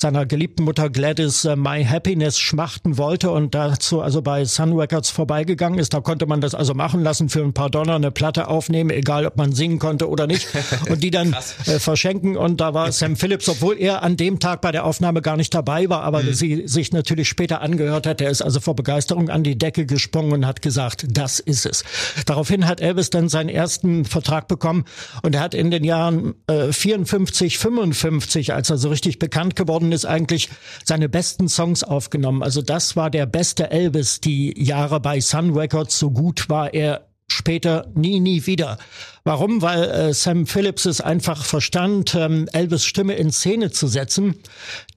seiner 0.00 0.24
geliebten 0.24 0.64
Mutter 0.64 0.88
Gladys 0.88 1.44
äh, 1.44 1.54
My 1.54 1.84
Happiness 1.84 2.38
schmachten 2.38 2.96
wollte 2.96 3.30
und 3.30 3.54
dazu 3.54 4.00
also 4.00 4.22
bei 4.22 4.46
Sun 4.46 4.72
Records 4.72 5.10
vorbeigegangen 5.10 5.78
ist. 5.78 5.92
Da 5.92 6.00
konnte 6.00 6.24
man 6.24 6.40
das 6.40 6.54
also 6.54 6.72
machen 6.72 7.02
lassen 7.02 7.28
für 7.28 7.42
ein 7.42 7.52
paar 7.52 7.68
Dollar 7.68 7.96
eine 7.96 8.10
Platte 8.10 8.48
aufnehmen, 8.48 8.88
egal 8.88 9.26
ob 9.26 9.36
man 9.36 9.52
singen 9.52 9.78
konnte 9.78 10.08
oder 10.08 10.26
nicht 10.26 10.48
und 10.88 11.02
die 11.02 11.10
dann 11.10 11.36
äh, 11.66 11.78
verschenken 11.78 12.38
und 12.38 12.58
da 12.58 12.72
war 12.72 12.90
Sam 12.90 13.16
Phillips, 13.16 13.50
obwohl 13.50 13.76
er 13.78 14.02
an 14.02 14.16
dem 14.16 14.40
Tag 14.40 14.62
bei 14.62 14.72
der 14.72 14.86
Aufnahme 14.86 15.20
gar 15.20 15.36
nicht 15.36 15.52
dabei 15.52 15.90
war, 15.90 16.04
aber 16.04 16.22
mhm. 16.22 16.32
sie 16.32 16.66
sich 16.66 16.90
natürlich 16.90 17.28
später 17.28 17.60
angehört 17.60 18.06
hat. 18.06 18.22
Er 18.22 18.30
ist 18.30 18.40
also 18.40 18.60
vor 18.60 18.74
Begeisterung 18.74 19.28
an 19.28 19.44
die 19.44 19.58
Decke 19.58 19.84
gesprungen 19.84 20.21
gesprungen 20.22 20.32
und 20.32 20.46
hat 20.46 20.62
gesagt, 20.62 21.06
das 21.08 21.40
ist 21.40 21.66
es. 21.66 21.84
Daraufhin 22.26 22.66
hat 22.66 22.80
Elvis 22.80 23.10
dann 23.10 23.28
seinen 23.28 23.48
ersten 23.48 24.04
Vertrag 24.04 24.48
bekommen 24.48 24.84
und 25.22 25.34
er 25.34 25.40
hat 25.40 25.54
in 25.54 25.70
den 25.70 25.84
Jahren 25.84 26.34
äh, 26.46 26.72
54, 26.72 27.58
55, 27.58 28.54
als 28.54 28.70
er 28.70 28.78
so 28.78 28.88
richtig 28.88 29.18
bekannt 29.18 29.56
geworden 29.56 29.92
ist, 29.92 30.04
eigentlich 30.04 30.48
seine 30.84 31.08
besten 31.08 31.48
Songs 31.48 31.82
aufgenommen. 31.84 32.42
Also 32.42 32.62
das 32.62 32.96
war 32.96 33.10
der 33.10 33.26
beste 33.26 33.70
Elvis, 33.70 34.20
die 34.20 34.54
Jahre 34.62 35.00
bei 35.00 35.20
Sun 35.20 35.56
Records. 35.56 35.98
So 35.98 36.10
gut 36.10 36.48
war 36.48 36.72
er 36.72 37.06
später 37.28 37.86
nie, 37.94 38.20
nie 38.20 38.46
wieder. 38.46 38.78
Warum? 39.24 39.62
Weil 39.62 39.84
äh, 39.84 40.14
Sam 40.14 40.46
Phillips 40.46 40.84
es 40.84 41.00
einfach 41.00 41.44
verstand, 41.44 42.16
ähm, 42.16 42.48
Elvis 42.52 42.84
Stimme 42.84 43.14
in 43.14 43.30
Szene 43.30 43.70
zu 43.70 43.86
setzen. 43.86 44.34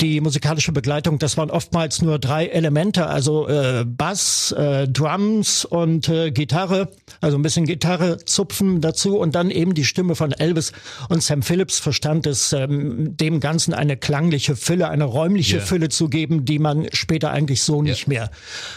Die 0.02 0.20
musikalische 0.20 0.72
Begleitung, 0.72 1.20
das 1.20 1.38
waren 1.38 1.52
oftmals 1.52 2.02
nur 2.02 2.18
drei 2.18 2.48
Elemente, 2.48 3.06
also 3.06 3.48
äh, 3.48 3.86
Bass, 3.86 4.52
äh, 4.52 4.88
Drums 4.88 5.64
und 5.64 6.10
äh, 6.10 6.32
Gitarre, 6.32 6.90
also 7.22 7.38
ein 7.38 7.44
bisschen 7.44 7.66
Gitarre 7.66 8.18
zupfen 8.26 8.82
dazu 8.82 9.20
und 9.20 9.36
dann 9.36 9.52
eben 9.52 9.76
die 9.76 9.86
Stimme 9.86 10.16
von 10.16 10.32
Elvis. 10.32 10.72
Und 11.08 11.22
Sam 11.22 11.44
Phillips 11.44 11.78
verstand 11.78 12.26
es, 12.26 12.52
ähm, 12.52 13.16
dem 13.18 13.40
Ganzen 13.40 13.76
eine 13.76 13.96
klangliche 13.96 14.56
Fülle, 14.56 14.90
eine 14.90 15.04
räumliche 15.04 15.58
yeah. 15.58 15.66
Fülle 15.66 15.90
zu 15.90 16.10
geben, 16.10 16.46
die 16.46 16.58
man 16.58 16.88
später 16.94 17.30
eigentlich 17.30 17.62
so 17.62 17.76
yeah. 17.76 17.84
nicht 17.84 18.08
mehr 18.08 18.32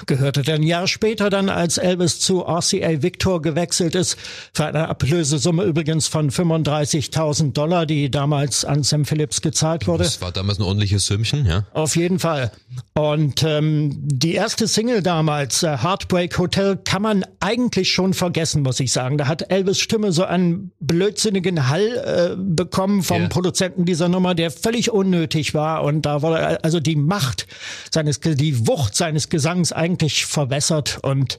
gehört 0.04 0.36
hat. 0.36 0.48
Ein 0.50 0.62
Jahr 0.62 0.86
später 0.86 1.30
dann, 1.30 1.48
als 1.48 1.78
Elvis 1.78 2.20
zu 2.20 2.42
RCA 2.42 3.02
Victor 3.02 3.40
gewechselt 3.40 3.94
ist, 3.94 4.18
für 4.52 4.66
eine 4.66 4.88
Ablöse 4.88 5.37
Summe 5.38 5.64
übrigens 5.64 6.06
von 6.08 6.30
35.000 6.30 7.52
Dollar, 7.52 7.86
die 7.86 8.10
damals 8.10 8.64
an 8.64 8.82
Sam 8.82 9.04
Phillips 9.04 9.40
gezahlt 9.40 9.86
wurde. 9.86 10.04
Das 10.04 10.20
war 10.20 10.32
damals 10.32 10.58
ein 10.58 10.62
ordentliches 10.62 11.06
Sümmchen, 11.06 11.46
ja. 11.46 11.66
Auf 11.72 11.96
jeden 11.96 12.18
Fall. 12.18 12.52
Und 12.94 13.42
ähm, 13.42 13.92
die 13.96 14.34
erste 14.34 14.66
Single 14.68 15.02
damals, 15.02 15.62
äh, 15.62 15.78
Heartbreak 15.78 16.38
Hotel, 16.38 16.76
kann 16.76 17.02
man 17.02 17.24
eigentlich 17.40 17.90
schon 17.90 18.14
vergessen, 18.14 18.62
muss 18.62 18.80
ich 18.80 18.92
sagen. 18.92 19.18
Da 19.18 19.26
hat 19.26 19.50
Elvis 19.50 19.78
Stimme 19.80 20.12
so 20.12 20.24
einen 20.24 20.72
blödsinnigen 20.80 21.68
Hall 21.68 21.86
äh, 21.86 22.36
bekommen 22.36 23.02
vom 23.02 23.20
yeah. 23.20 23.28
Produzenten 23.28 23.84
dieser 23.84 24.08
Nummer, 24.08 24.34
der 24.34 24.50
völlig 24.50 24.90
unnötig 24.90 25.54
war. 25.54 25.84
Und 25.84 26.02
da 26.02 26.22
wurde 26.22 26.62
also 26.62 26.80
die 26.80 26.96
Macht 26.96 27.46
seines, 27.90 28.20
die 28.20 28.66
Wucht 28.66 28.94
seines 28.94 29.28
Gesangs 29.28 29.72
eigentlich 29.72 30.26
verwässert 30.26 30.98
und 31.02 31.38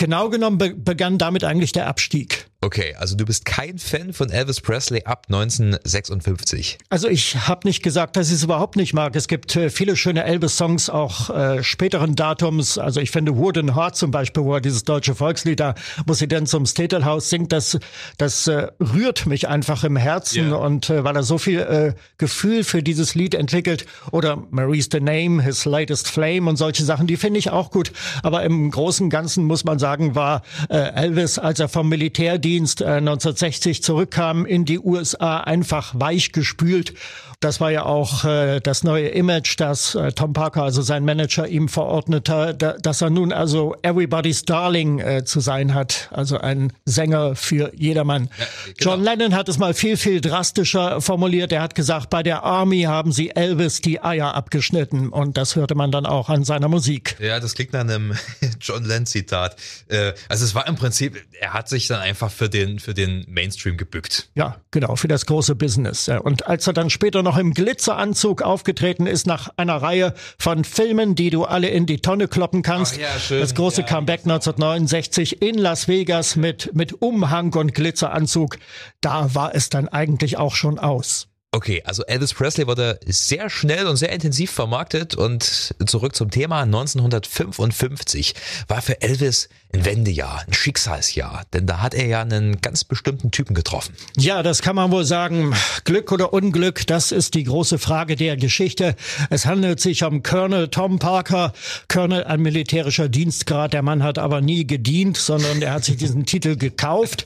Genau 0.00 0.30
genommen 0.30 0.56
be 0.56 0.74
begann 0.74 1.18
damit 1.18 1.44
eigentlich 1.44 1.72
der 1.72 1.86
Abstieg. 1.86 2.39
Okay, 2.62 2.94
also 2.98 3.16
du 3.16 3.24
bist 3.24 3.46
kein 3.46 3.78
Fan 3.78 4.12
von 4.12 4.28
Elvis 4.28 4.60
Presley 4.60 5.04
ab 5.04 5.24
1956. 5.28 6.76
Also 6.90 7.08
ich 7.08 7.48
habe 7.48 7.66
nicht 7.66 7.82
gesagt, 7.82 8.16
dass 8.16 8.28
ich 8.28 8.34
es 8.34 8.42
überhaupt 8.44 8.76
nicht 8.76 8.92
mag. 8.92 9.16
Es 9.16 9.28
gibt 9.28 9.56
äh, 9.56 9.70
viele 9.70 9.96
schöne 9.96 10.24
Elvis-Songs, 10.24 10.90
auch 10.90 11.30
äh, 11.30 11.64
späteren 11.64 12.16
Datums. 12.16 12.76
Also 12.76 13.00
ich 13.00 13.12
finde 13.12 13.38
Wooden 13.38 13.74
Heart 13.74 13.96
zum 13.96 14.10
Beispiel, 14.10 14.42
wo 14.42 14.52
er 14.52 14.60
dieses 14.60 14.84
deutsche 14.84 15.14
Volkslied 15.14 15.58
da, 15.58 15.74
wo 16.04 16.12
sie 16.12 16.28
denn 16.28 16.44
zum 16.44 16.66
Statel 16.66 17.02
singt, 17.20 17.50
das, 17.50 17.78
das 18.18 18.46
äh, 18.46 18.66
rührt 18.78 19.24
mich 19.24 19.48
einfach 19.48 19.82
im 19.82 19.96
Herzen. 19.96 20.48
Yeah. 20.48 20.56
Und 20.56 20.90
äh, 20.90 21.02
weil 21.02 21.16
er 21.16 21.22
so 21.22 21.38
viel 21.38 21.60
äh, 21.60 21.94
Gefühl 22.18 22.62
für 22.64 22.82
dieses 22.82 23.14
Lied 23.14 23.34
entwickelt. 23.34 23.86
Oder 24.12 24.36
Marie's 24.50 24.90
the 24.92 25.00
Name, 25.00 25.42
His 25.42 25.64
Latest 25.64 26.08
Flame 26.08 26.50
und 26.50 26.56
solche 26.56 26.84
Sachen, 26.84 27.06
die 27.06 27.16
finde 27.16 27.38
ich 27.38 27.48
auch 27.48 27.70
gut. 27.70 27.90
Aber 28.22 28.42
im 28.42 28.70
Großen 28.70 29.04
und 29.04 29.10
Ganzen 29.10 29.44
muss 29.44 29.64
man 29.64 29.78
sagen, 29.78 30.14
war 30.14 30.42
äh, 30.68 30.76
Elvis, 30.76 31.38
als 31.38 31.58
er 31.58 31.70
vom 31.70 31.88
Militär 31.88 32.36
die 32.36 32.49
Zivildienst 32.50 32.82
1960 32.82 33.78
äh, 33.78 33.80
zurückkam 33.80 34.44
in 34.44 34.64
die 34.64 34.80
USA, 34.80 35.38
einfach 35.38 35.94
weich 35.96 36.32
gespült. 36.32 36.94
Das 37.40 37.58
war 37.58 37.70
ja 37.70 37.86
auch 37.86 38.26
äh, 38.26 38.60
das 38.60 38.84
neue 38.84 39.08
Image, 39.08 39.54
das 39.58 39.94
äh, 39.94 40.12
Tom 40.12 40.34
Parker, 40.34 40.62
also 40.62 40.82
sein 40.82 41.06
Manager, 41.06 41.48
ihm 41.48 41.68
verordnete, 41.68 42.54
da, 42.56 42.74
dass 42.74 43.00
er 43.00 43.08
nun 43.08 43.32
also 43.32 43.74
Everybody's 43.80 44.44
Darling 44.44 44.98
äh, 44.98 45.24
zu 45.24 45.40
sein 45.40 45.72
hat, 45.72 46.10
also 46.12 46.36
ein 46.36 46.70
Sänger 46.84 47.34
für 47.36 47.72
jedermann. 47.74 48.24
Ja, 48.38 48.46
genau. 48.76 48.90
John 48.90 49.04
Lennon 49.04 49.34
hat 49.34 49.48
es 49.48 49.56
mal 49.56 49.72
viel, 49.72 49.96
viel 49.96 50.20
drastischer 50.20 51.00
formuliert. 51.00 51.50
Er 51.50 51.62
hat 51.62 51.74
gesagt, 51.74 52.10
bei 52.10 52.22
der 52.22 52.42
Army 52.42 52.82
haben 52.82 53.10
sie 53.10 53.30
Elvis 53.30 53.80
die 53.80 54.02
Eier 54.02 54.34
abgeschnitten 54.34 55.08
und 55.08 55.38
das 55.38 55.56
hörte 55.56 55.74
man 55.74 55.90
dann 55.90 56.04
auch 56.04 56.28
an 56.28 56.44
seiner 56.44 56.68
Musik. 56.68 57.16
Ja, 57.20 57.40
das 57.40 57.54
klingt 57.54 57.72
nach 57.72 57.80
einem 57.80 58.18
John 58.60 58.84
Lennon 58.84 59.06
Zitat. 59.06 59.56
Äh, 59.88 60.12
also 60.28 60.44
es 60.44 60.54
war 60.54 60.68
im 60.68 60.76
Prinzip, 60.76 61.16
er 61.40 61.54
hat 61.54 61.70
sich 61.70 61.86
dann 61.86 62.00
einfach 62.00 62.30
für 62.30 62.50
den, 62.50 62.80
für 62.80 62.92
den 62.92 63.24
Mainstream 63.30 63.78
gebückt. 63.78 64.28
Ja, 64.34 64.60
genau, 64.70 64.94
für 64.96 65.08
das 65.08 65.24
große 65.24 65.54
Business. 65.54 66.10
Und 66.22 66.46
als 66.46 66.66
er 66.66 66.74
dann 66.74 66.90
später 66.90 67.22
noch 67.22 67.29
noch 67.30 67.38
im 67.38 67.54
Glitzeranzug 67.54 68.42
aufgetreten 68.42 69.06
ist 69.06 69.24
nach 69.24 69.50
einer 69.56 69.76
Reihe 69.76 70.14
von 70.36 70.64
Filmen, 70.64 71.14
die 71.14 71.30
du 71.30 71.44
alle 71.44 71.68
in 71.68 71.86
die 71.86 71.98
Tonne 71.98 72.26
kloppen 72.26 72.62
kannst. 72.62 72.96
Ja. 72.96 73.06
Das 73.28 73.54
große 73.54 73.82
ja, 73.82 73.86
Comeback 73.86 74.22
1969 74.22 75.40
in 75.40 75.56
Las 75.56 75.86
Vegas 75.86 76.34
mit, 76.34 76.74
mit 76.74 77.00
Umhang 77.00 77.54
und 77.54 77.72
Glitzeranzug. 77.72 78.58
Da 79.00 79.32
war 79.32 79.54
es 79.54 79.68
dann 79.68 79.86
eigentlich 79.86 80.38
auch 80.38 80.56
schon 80.56 80.80
aus. 80.80 81.29
Okay, 81.52 81.82
also 81.84 82.04
Elvis 82.04 82.32
Presley 82.32 82.68
wurde 82.68 83.00
sehr 83.06 83.50
schnell 83.50 83.88
und 83.88 83.96
sehr 83.96 84.12
intensiv 84.12 84.52
vermarktet 84.52 85.16
und 85.16 85.74
zurück 85.84 86.14
zum 86.14 86.30
Thema 86.30 86.60
1955 86.60 88.36
war 88.68 88.80
für 88.80 89.02
Elvis 89.02 89.48
ein 89.72 89.84
Wendejahr, 89.84 90.44
ein 90.46 90.52
Schicksalsjahr, 90.52 91.42
denn 91.52 91.66
da 91.66 91.82
hat 91.82 91.94
er 91.94 92.06
ja 92.06 92.20
einen 92.20 92.60
ganz 92.60 92.84
bestimmten 92.84 93.32
Typen 93.32 93.54
getroffen. 93.54 93.96
Ja, 94.16 94.44
das 94.44 94.62
kann 94.62 94.76
man 94.76 94.92
wohl 94.92 95.04
sagen. 95.04 95.52
Glück 95.84 96.12
oder 96.12 96.32
Unglück, 96.32 96.86
das 96.86 97.10
ist 97.10 97.34
die 97.34 97.42
große 97.42 97.80
Frage 97.80 98.14
der 98.14 98.36
Geschichte. 98.36 98.94
Es 99.28 99.44
handelt 99.44 99.80
sich 99.80 100.04
um 100.04 100.22
Colonel 100.22 100.68
Tom 100.68 101.00
Parker, 101.00 101.52
Colonel 101.88 102.22
ein 102.22 102.42
militärischer 102.42 103.08
Dienstgrad. 103.08 103.72
Der 103.72 103.82
Mann 103.82 104.04
hat 104.04 104.18
aber 104.18 104.40
nie 104.40 104.68
gedient, 104.68 105.16
sondern 105.16 105.60
er 105.62 105.72
hat 105.72 105.84
sich 105.84 105.96
diesen 105.96 106.26
Titel 106.26 106.54
gekauft. 106.54 107.24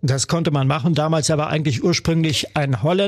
Das 0.00 0.28
konnte 0.28 0.50
man 0.50 0.66
machen 0.66 0.94
damals. 0.94 1.28
Er 1.28 1.36
war 1.36 1.48
eigentlich 1.48 1.84
ursprünglich 1.84 2.56
ein 2.56 2.82
Holländer 2.82 3.01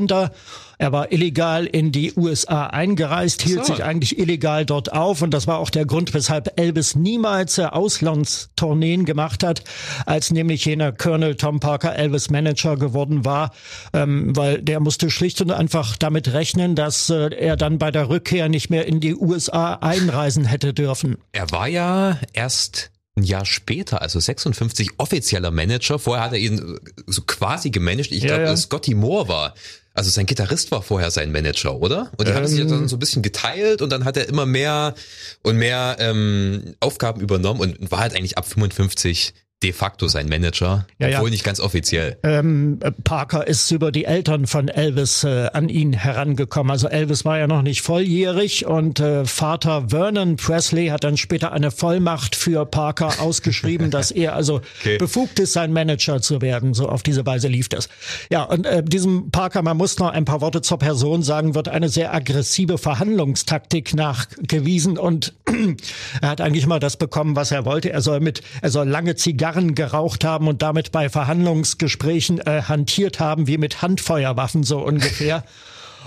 er 0.79 0.93
war 0.93 1.13
illegal 1.13 1.67
in 1.67 1.93
die 1.93 2.13
USA 2.17 2.67
eingereist, 2.67 3.43
hielt 3.43 3.65
so. 3.65 3.75
sich 3.75 3.85
eigentlich 3.85 4.19
illegal 4.19 4.67
dort 4.67 4.93
auf 4.93 5.23
und 5.23 5.33
das 5.33 5.47
war 5.47 5.59
auch 5.59 5.71
der 5.71 5.87
Grund, 5.87 6.15
weshalb 6.15 6.59
Elvis 6.59 6.95
niemals 6.97 7.59
Auslandstourneen 7.59 9.05
gemacht 9.05 9.45
hat, 9.45 9.63
als 10.07 10.31
nämlich 10.31 10.65
jener 10.65 10.93
Colonel 10.93 11.37
Tom 11.37 11.61
Parker 11.61 11.95
Elvis 11.95 12.31
Manager 12.31 12.77
geworden 12.77 13.25
war, 13.25 13.53
ähm, 13.93 14.35
weil 14.37 14.61
der 14.63 14.81
musste 14.81 15.11
schlicht 15.11 15.41
und 15.41 15.53
einfach 15.53 15.97
damit 15.97 16.33
rechnen, 16.33 16.75
dass 16.75 17.09
äh, 17.11 17.35
er 17.35 17.57
dann 17.57 17.79
bei 17.79 17.91
der 17.91 18.09
Rückkehr 18.09 18.49
nicht 18.49 18.71
mehr 18.71 18.87
in 18.87 19.01
die 19.01 19.15
USA 19.15 19.75
einreisen 19.75 20.45
hätte 20.45 20.75
dürfen. 20.75 21.19
Er 21.33 21.51
war 21.51 21.69
ja 21.69 22.19
erst 22.33 22.91
ein 23.17 23.23
Jahr 23.23 23.45
später, 23.45 24.03
also 24.03 24.19
56, 24.19 24.91
offizieller 24.99 25.53
Manager. 25.53 26.01
Vorher 26.01 26.25
hat 26.25 26.33
er 26.33 26.39
ihn 26.39 26.81
so 27.07 27.23
quasi 27.23 27.71
gemanagt. 27.71 28.11
Ich 28.11 28.25
ja, 28.25 28.29
glaube, 28.29 28.43
ja. 28.43 28.57
Scotty 28.57 28.95
Moore 28.95 29.29
war 29.29 29.55
also 29.95 30.11
sein 30.11 30.27
Gitarrist 30.27 30.73
war 30.73 30.83
vorher 30.83 31.11
sein 31.13 31.31
Manager, 31.31 31.81
oder? 31.81 32.11
Und 32.17 32.27
die 32.27 32.33
ähm, 32.33 32.37
haben 32.37 32.47
sich 32.49 32.67
dann 32.67 32.89
so 32.89 32.97
ein 32.97 32.99
bisschen 32.99 33.23
geteilt 33.23 33.81
und 33.81 33.91
dann 33.91 34.05
hat 34.05 34.17
er 34.17 34.29
immer 34.29 34.45
mehr 34.45 34.95
und 35.43 35.57
mehr 35.57 35.97
ähm, 36.01 36.75
Aufgaben 36.81 37.21
übernommen 37.21 37.61
und 37.61 37.91
war 37.93 38.01
halt 38.01 38.15
eigentlich 38.15 38.37
ab 38.37 38.47
55 38.47 39.35
de 39.65 39.73
facto 39.73 40.09
sein 40.09 40.29
Manager, 40.29 40.87
ja, 40.99 41.09
obwohl 41.09 41.29
ja. 41.29 41.31
nicht 41.31 41.45
ganz 41.45 41.59
offiziell. 41.59 42.19
Ähm, 42.23 42.79
Parker 43.03 43.47
ist 43.47 43.71
über 43.71 43.91
die 43.91 44.05
Eltern 44.05 44.47
von 44.47 44.69
Elvis 44.69 45.25
äh, 45.25 45.49
an 45.55 45.71
ihn 45.71 45.95
herangekommen. 45.95 46.71
Also 46.71 46.87
Elvis 46.89 47.25
war 47.25 47.39
ja 47.39 47.47
noch 47.47 47.63
nicht 47.63 47.81
volljährig 47.81 48.67
und 48.67 49.01
äh, 49.01 49.25
Vater 49.25 49.89
Vernon 49.89 50.37
Presley 50.37 50.89
hat 50.89 51.03
dann 51.03 51.17
später 51.17 51.53
eine 51.53 51.71
Vollmacht 51.71 52.37
für 52.37 52.67
Parker 52.67 53.15
ausgeschrieben, 53.21 53.91
dass 53.91 54.11
er 54.11 54.35
also 54.35 54.61
okay. 54.81 54.99
befugt 54.99 55.39
ist, 55.39 55.55
sein 55.55 55.73
Manager 55.73 56.21
zu 56.21 56.43
werden. 56.43 56.75
So 56.75 56.91
auf 56.91 57.03
diese 57.03 57.25
Weise 57.25 57.49
lief 57.49 57.71
das. 57.71 57.89
Ja, 58.31 58.43
und 58.43 58.67
äh, 58.67 58.83
diesem 58.83 59.31
Parker, 59.31 59.63
man 59.63 59.79
muss 59.79 59.99
noch 59.99 60.11
ein 60.11 60.27
paar 60.27 60.43
Worte 60.43 60.61
zur 60.61 60.79
Person 60.79 61.23
sagen, 61.23 61.55
wird 61.55 61.69
eine 61.69 61.89
sehr 61.89 62.13
aggressive 62.13 62.77
Verhandlungstaktik 62.77 63.95
nachgewiesen 63.95 64.99
und 64.99 65.33
er 66.21 66.29
hat 66.29 66.43
eigentlich 66.43 66.67
mal 66.67 66.81
das 66.81 66.99
bekommen, 66.99 67.35
was 67.35 67.51
er 67.51 67.65
wollte. 67.65 67.91
Er 67.91 68.03
soll 68.03 68.21
mit, 68.21 68.43
er 68.61 68.69
soll 68.69 68.87
lange 68.87 69.15
Zigarren 69.15 69.54
Zigarren 69.55 69.75
geraucht 69.77 70.25
haben 70.25 70.49
und 70.49 70.63
damit 70.63 70.91
bei 70.91 71.09
Verhandlungsgesprächen 71.09 72.41
äh, 72.41 72.63
hantiert 72.63 73.21
haben 73.21 73.47
wie 73.47 73.57
mit 73.57 73.83
Handfeuerwaffen 73.83 74.65
so 74.65 74.81
ungefähr. 74.81 75.45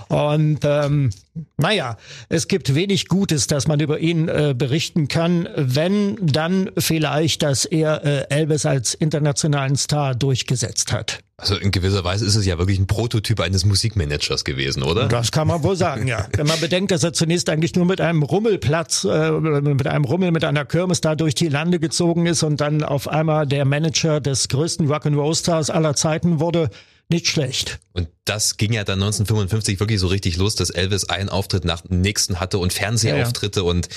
Und 0.08 0.60
ähm, 0.64 1.10
naja, 1.56 1.96
es 2.28 2.48
gibt 2.48 2.74
wenig 2.74 3.08
Gutes, 3.08 3.46
dass 3.46 3.68
man 3.68 3.80
über 3.80 3.98
ihn 3.98 4.28
äh, 4.28 4.54
berichten 4.56 5.08
kann, 5.08 5.48
wenn 5.56 6.16
dann 6.20 6.70
vielleicht, 6.78 7.42
dass 7.42 7.64
er 7.64 8.04
äh, 8.04 8.26
Elvis 8.30 8.66
als 8.66 8.94
internationalen 8.94 9.76
Star 9.76 10.14
durchgesetzt 10.14 10.92
hat. 10.92 11.20
Also 11.40 11.54
in 11.54 11.70
gewisser 11.70 12.02
Weise 12.02 12.26
ist 12.26 12.34
es 12.34 12.46
ja 12.46 12.58
wirklich 12.58 12.80
ein 12.80 12.88
Prototyp 12.88 13.38
eines 13.38 13.64
Musikmanagers 13.64 14.44
gewesen, 14.44 14.82
oder? 14.82 15.06
Das 15.06 15.30
kann 15.30 15.46
man 15.46 15.62
wohl 15.62 15.76
sagen, 15.76 16.08
ja. 16.08 16.26
Wenn 16.36 16.48
man 16.48 16.58
bedenkt, 16.58 16.90
dass 16.90 17.04
er 17.04 17.12
zunächst 17.12 17.48
eigentlich 17.48 17.76
nur 17.76 17.84
mit 17.84 18.00
einem 18.00 18.24
Rummelplatz, 18.24 19.04
äh, 19.04 19.30
mit 19.30 19.86
einem 19.86 20.04
Rummel, 20.04 20.32
mit 20.32 20.42
einer 20.42 20.64
Kirmes 20.64 21.00
da 21.00 21.14
durch 21.14 21.36
die 21.36 21.48
Lande 21.48 21.78
gezogen 21.78 22.26
ist 22.26 22.42
und 22.42 22.60
dann 22.60 22.82
auf 22.82 23.06
einmal 23.06 23.46
der 23.46 23.64
Manager 23.64 24.20
des 24.20 24.48
größten 24.48 24.90
Rock'n'Roll-Stars 24.90 25.70
aller 25.70 25.94
Zeiten 25.94 26.40
wurde, 26.40 26.70
nicht 27.08 27.28
schlecht. 27.28 27.78
Und 27.98 28.08
das 28.28 28.58
ging 28.58 28.72
ja 28.72 28.84
dann 28.84 29.02
1955 29.02 29.80
wirklich 29.80 29.98
so 29.98 30.06
richtig 30.06 30.36
los, 30.36 30.54
dass 30.54 30.70
Elvis 30.70 31.04
einen 31.04 31.28
Auftritt 31.28 31.64
nach 31.64 31.80
dem 31.80 32.00
nächsten 32.00 32.38
hatte 32.40 32.58
und 32.58 32.72
Fernsehauftritte. 32.72 33.60
Ja, 33.60 33.64
ja. 33.66 33.70
Und 33.70 33.88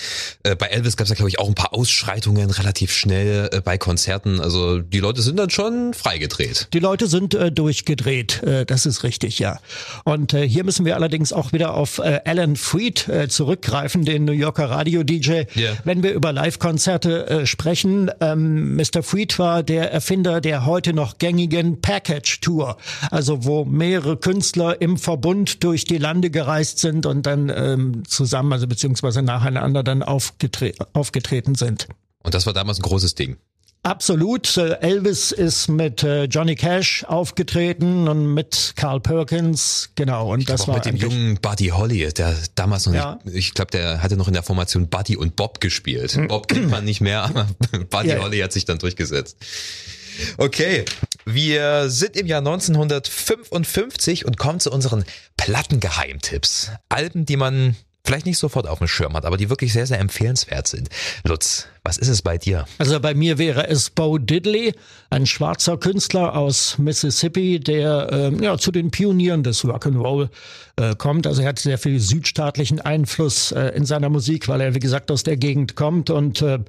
äh, 0.43 0.55
bei 0.55 0.67
Elvis 0.67 0.97
gab 0.97 1.05
es 1.05 1.09
ja, 1.09 1.15
glaube 1.15 1.29
ich, 1.29 1.39
auch 1.39 1.47
ein 1.47 1.55
paar 1.55 1.73
Ausschreitungen 1.73 2.49
relativ 2.49 2.91
schnell 2.93 3.49
äh, 3.51 3.61
bei 3.61 3.77
Konzerten. 3.77 4.39
Also 4.39 4.79
die 4.79 4.99
Leute 4.99 5.21
sind 5.21 5.37
dann 5.37 5.49
schon 5.49 5.93
freigedreht. 5.93 6.69
Die 6.73 6.79
Leute 6.79 7.07
sind 7.07 7.33
äh, 7.33 7.51
durchgedreht, 7.51 8.41
äh, 8.43 8.65
das 8.65 8.85
ist 8.85 9.03
richtig, 9.03 9.37
ja. 9.37 9.59
Und 10.03 10.33
äh, 10.33 10.47
hier 10.47 10.63
müssen 10.63 10.85
wir 10.85 10.95
allerdings 10.95 11.33
auch 11.33 11.53
wieder 11.53 11.73
auf 11.73 11.99
äh, 11.99 12.21
Alan 12.25 12.55
Freed 12.55 13.09
zurückgreifen, 13.27 14.05
den 14.05 14.25
New 14.25 14.31
Yorker 14.31 14.69
Radio-DJ. 14.69 15.45
Yeah. 15.55 15.77
Wenn 15.83 16.03
wir 16.03 16.13
über 16.13 16.31
Live-Konzerte 16.31 17.45
sprechen, 17.45 18.09
ähm, 18.19 18.75
Mr. 18.75 19.03
Freed 19.03 19.37
war 19.37 19.63
der 19.63 19.91
Erfinder 19.91 20.41
der 20.41 20.65
heute 20.65 20.93
noch 20.93 21.17
gängigen 21.17 21.81
Package-Tour, 21.81 22.77
also 23.09 23.43
wo 23.45 23.65
mehrere 23.91 24.15
Künstler 24.15 24.81
im 24.81 24.97
Verbund 24.97 25.65
durch 25.65 25.83
die 25.83 25.97
Lande 25.97 26.29
gereist 26.29 26.79
sind 26.79 27.05
und 27.05 27.25
dann 27.25 27.51
ähm, 27.53 28.03
zusammen, 28.07 28.53
also 28.53 28.65
beziehungsweise 28.65 29.21
nacheinander 29.21 29.83
dann 29.83 30.01
aufgetre 30.01 30.71
aufgetreten 30.93 31.55
sind. 31.55 31.89
Und 32.23 32.33
das 32.33 32.45
war 32.45 32.53
damals 32.53 32.79
ein 32.79 32.83
großes 32.83 33.15
Ding. 33.15 33.35
Absolut. 33.83 34.55
Äh, 34.55 34.79
Elvis 34.79 35.33
ist 35.33 35.67
mit 35.67 36.03
äh, 36.03 36.25
Johnny 36.25 36.55
Cash 36.55 37.03
aufgetreten 37.03 38.07
und 38.07 38.33
mit 38.33 38.73
Carl 38.77 39.01
Perkins, 39.01 39.89
genau. 39.95 40.31
Und 40.31 40.41
ich 40.41 40.45
das 40.45 40.69
war 40.69 40.75
mit 40.75 40.85
dem 40.85 40.95
jungen 40.95 41.37
Buddy 41.41 41.67
Holly, 41.67 42.07
der 42.13 42.37
damals 42.55 42.85
noch 42.85 42.93
ja. 42.93 43.19
nicht, 43.25 43.35
ich 43.35 43.53
glaube, 43.53 43.71
der 43.71 44.01
hatte 44.01 44.15
noch 44.15 44.27
in 44.29 44.33
der 44.33 44.43
Formation 44.43 44.87
Buddy 44.87 45.17
und 45.17 45.35
Bob 45.35 45.59
gespielt. 45.59 46.13
Hm. 46.13 46.29
Bob 46.29 46.47
kennt 46.47 46.69
man 46.69 46.85
nicht 46.85 47.01
mehr, 47.01 47.23
aber 47.23 47.47
Buddy 47.89 48.09
ja. 48.09 48.19
Holly 48.21 48.39
hat 48.39 48.53
sich 48.53 48.63
dann 48.63 48.77
durchgesetzt. 48.77 49.35
Okay, 50.37 50.85
wir 51.25 51.89
sind 51.89 52.17
im 52.17 52.27
Jahr 52.27 52.39
1955 52.39 54.25
und 54.25 54.37
kommen 54.37 54.59
zu 54.59 54.71
unseren 54.71 55.05
Plattengeheimtipps. 55.37 56.71
Alben, 56.89 57.25
die 57.25 57.37
man 57.37 57.75
vielleicht 58.05 58.25
nicht 58.25 58.37
sofort 58.37 58.67
auf 58.67 58.79
dem 58.79 58.87
Schirm 58.87 59.13
hat, 59.13 59.25
aber 59.25 59.37
die 59.37 59.49
wirklich 59.49 59.73
sehr, 59.73 59.87
sehr 59.87 59.99
empfehlenswert 59.99 60.67
sind. 60.67 60.89
Lutz, 61.23 61.67
was 61.83 61.97
ist 61.97 62.09
es 62.09 62.21
bei 62.21 62.37
dir? 62.37 62.65
Also 62.77 62.99
bei 62.99 63.15
mir 63.15 63.39
wäre 63.39 63.67
es 63.67 63.89
Bo 63.89 64.19
Diddley, 64.19 64.73
ein 65.09 65.25
schwarzer 65.25 65.77
Künstler 65.77 66.35
aus 66.35 66.77
Mississippi, 66.77 67.59
der 67.59 68.07
äh, 68.11 68.43
ja 68.43 68.57
zu 68.59 68.71
den 68.71 68.91
Pionieren 68.91 69.41
des 69.41 69.65
Rock'n'Roll 69.65 70.29
äh, 70.75 70.95
kommt. 70.95 71.25
Also 71.25 71.41
er 71.41 71.49
hat 71.49 71.59
sehr 71.59 71.79
viel 71.79 71.99
südstaatlichen 71.99 72.81
Einfluss 72.81 73.51
äh, 73.51 73.69
in 73.69 73.85
seiner 73.85 74.09
Musik, 74.09 74.47
weil 74.47 74.61
er 74.61 74.75
wie 74.75 74.79
gesagt 74.79 75.09
aus 75.09 75.23
der 75.23 75.37
Gegend 75.37 75.75
kommt 75.75 76.11
und 76.11 76.43
äh, 76.43 76.59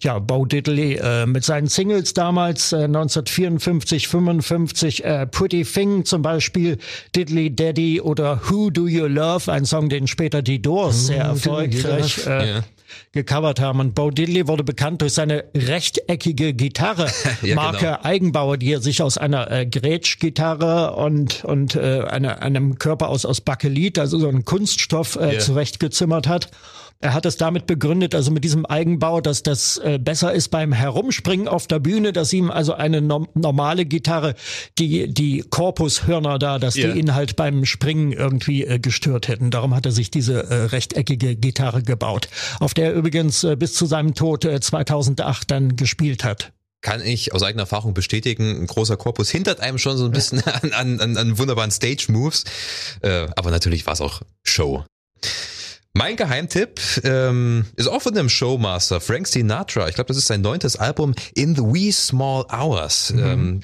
ja 0.00 0.18
Bo 0.18 0.46
Diddley 0.46 0.94
äh, 0.94 1.26
mit 1.26 1.44
seinen 1.44 1.68
Singles 1.68 2.14
damals 2.14 2.72
äh, 2.72 2.84
1954, 2.84 4.08
55 4.08 5.04
äh, 5.04 5.26
Pretty 5.26 5.64
Thing 5.64 6.06
zum 6.06 6.22
Beispiel, 6.22 6.78
Diddley 7.14 7.54
Daddy 7.54 8.00
oder 8.00 8.40
Who 8.48 8.70
Do 8.70 8.88
You 8.88 9.06
Love, 9.06 9.52
ein 9.52 9.66
Song, 9.66 9.90
den 9.90 10.06
später 10.06 10.40
die 10.40 10.62
Doors 10.62 11.08
sehr 11.08 11.24
erfolgreich 11.24 12.26
äh, 12.26 12.30
yeah 12.30 12.64
gecovert 13.12 13.60
haben. 13.60 13.80
Und 13.80 13.94
Bo 13.94 14.10
Diddley 14.10 14.48
wurde 14.48 14.64
bekannt 14.64 15.02
durch 15.02 15.14
seine 15.14 15.44
rechteckige 15.54 16.54
Gitarre, 16.54 17.10
ja, 17.42 17.54
Marke 17.54 17.86
genau. 17.86 17.98
Eigenbauer, 18.02 18.56
die 18.56 18.72
er 18.72 18.80
sich 18.80 19.02
aus 19.02 19.18
einer 19.18 19.50
äh, 19.50 19.66
Gretsch-Gitarre 19.66 20.94
und, 20.94 21.44
und 21.44 21.74
äh, 21.74 22.04
eine, 22.08 22.42
einem 22.42 22.78
Körper 22.78 23.08
aus, 23.08 23.24
aus 23.24 23.40
Bakelit, 23.40 23.98
also 23.98 24.18
so 24.18 24.28
einem 24.28 24.44
Kunststoff, 24.44 25.16
äh, 25.16 25.32
yeah. 25.32 25.38
zurechtgezimmert 25.38 26.26
hat. 26.26 26.50
Er 27.02 27.14
hat 27.14 27.26
es 27.26 27.36
damit 27.36 27.66
begründet, 27.66 28.14
also 28.14 28.30
mit 28.30 28.44
diesem 28.44 28.64
Eigenbau, 28.64 29.20
dass 29.20 29.42
das 29.42 29.76
äh, 29.78 29.98
besser 29.98 30.32
ist 30.32 30.48
beim 30.48 30.72
Herumspringen 30.72 31.48
auf 31.48 31.66
der 31.66 31.80
Bühne, 31.80 32.12
dass 32.12 32.32
ihm 32.32 32.48
also 32.50 32.74
eine 32.74 33.02
no 33.02 33.26
normale 33.34 33.84
Gitarre, 33.84 34.36
die 34.78 35.12
die 35.12 35.44
Korpushörner 35.48 36.38
da, 36.38 36.60
dass 36.60 36.76
yeah. 36.76 36.92
die 36.92 37.00
ihn 37.00 37.14
halt 37.14 37.34
beim 37.34 37.64
Springen 37.64 38.12
irgendwie 38.12 38.64
äh, 38.64 38.78
gestört 38.78 39.26
hätten. 39.26 39.50
Darum 39.50 39.74
hat 39.74 39.84
er 39.84 39.90
sich 39.90 40.12
diese 40.12 40.44
äh, 40.44 40.54
rechteckige 40.66 41.34
Gitarre 41.34 41.82
gebaut, 41.82 42.28
auf 42.60 42.72
der 42.72 42.86
er 42.86 42.92
übrigens 42.92 43.44
bis 43.58 43.74
zu 43.74 43.86
seinem 43.86 44.14
Tod 44.14 44.44
äh, 44.44 44.60
2008 44.60 45.50
dann 45.50 45.76
gespielt 45.76 46.22
hat 46.22 46.52
kann 46.82 47.00
ich 47.00 47.32
aus 47.32 47.44
eigener 47.44 47.62
Erfahrung 47.62 47.94
bestätigen, 47.94 48.60
ein 48.60 48.66
großer 48.66 48.96
Korpus 48.96 49.30
hindert 49.30 49.60
einem 49.60 49.78
schon 49.78 49.96
so 49.96 50.04
ein 50.04 50.10
bisschen 50.10 50.42
an, 50.72 50.98
an, 51.00 51.16
an 51.16 51.38
wunderbaren 51.38 51.70
Stage-Moves. 51.70 52.44
Äh, 53.02 53.28
aber 53.36 53.52
natürlich 53.52 53.86
war 53.86 53.94
es 53.94 54.00
auch 54.00 54.22
Show. 54.42 54.84
Mein 55.94 56.16
Geheimtipp 56.16 56.80
ähm, 57.04 57.66
ist 57.76 57.86
auch 57.86 58.00
von 58.00 58.14
dem 58.14 58.30
Showmaster 58.30 59.00
Frank 59.00 59.26
Sinatra. 59.28 59.88
Ich 59.88 59.94
glaube, 59.94 60.08
das 60.08 60.16
ist 60.16 60.26
sein 60.26 60.40
neuntes 60.40 60.76
Album 60.76 61.14
In 61.34 61.54
the 61.54 61.62
Wee 61.62 61.92
Small 61.92 62.46
Hours. 62.50 63.12
Mhm. 63.12 63.24
Ähm, 63.24 63.60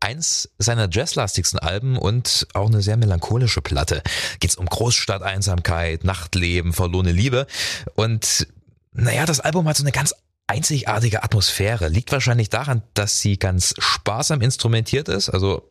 eins 0.00 0.50
seiner 0.58 0.88
jazzlastigsten 0.90 1.58
Alben 1.58 1.96
und 1.96 2.48
auch 2.54 2.68
eine 2.68 2.82
sehr 2.82 2.96
melancholische 2.96 3.62
Platte. 3.62 4.02
Geht's 4.40 4.56
um 4.56 4.66
Großstadteinsamkeit, 4.66 6.04
Nachtleben, 6.04 6.72
verlorene 6.72 7.12
Liebe. 7.12 7.46
Und 7.94 8.46
naja, 8.92 9.26
das 9.26 9.40
Album 9.40 9.68
hat 9.68 9.76
so 9.76 9.84
eine 9.84 9.92
ganz 9.92 10.14
einzigartige 10.46 11.22
Atmosphäre. 11.22 11.88
Liegt 11.88 12.12
wahrscheinlich 12.12 12.50
daran, 12.50 12.82
dass 12.94 13.20
sie 13.20 13.38
ganz 13.38 13.74
sparsam 13.78 14.40
instrumentiert 14.40 15.08
ist. 15.08 15.30
Also 15.30 15.70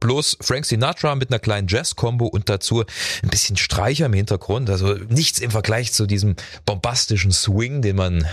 Bloß 0.00 0.38
Frank 0.40 0.64
Sinatra 0.64 1.14
mit 1.14 1.30
einer 1.30 1.40
kleinen 1.40 1.68
Jazz-Kombo 1.68 2.26
und 2.26 2.48
dazu 2.48 2.84
ein 3.22 3.30
bisschen 3.30 3.56
Streicher 3.56 4.06
im 4.06 4.12
Hintergrund. 4.12 4.70
Also 4.70 4.94
nichts 4.94 5.38
im 5.40 5.50
Vergleich 5.50 5.92
zu 5.92 6.06
diesem 6.06 6.36
bombastischen 6.64 7.32
Swing, 7.32 7.82
den 7.82 7.96
man 7.96 8.26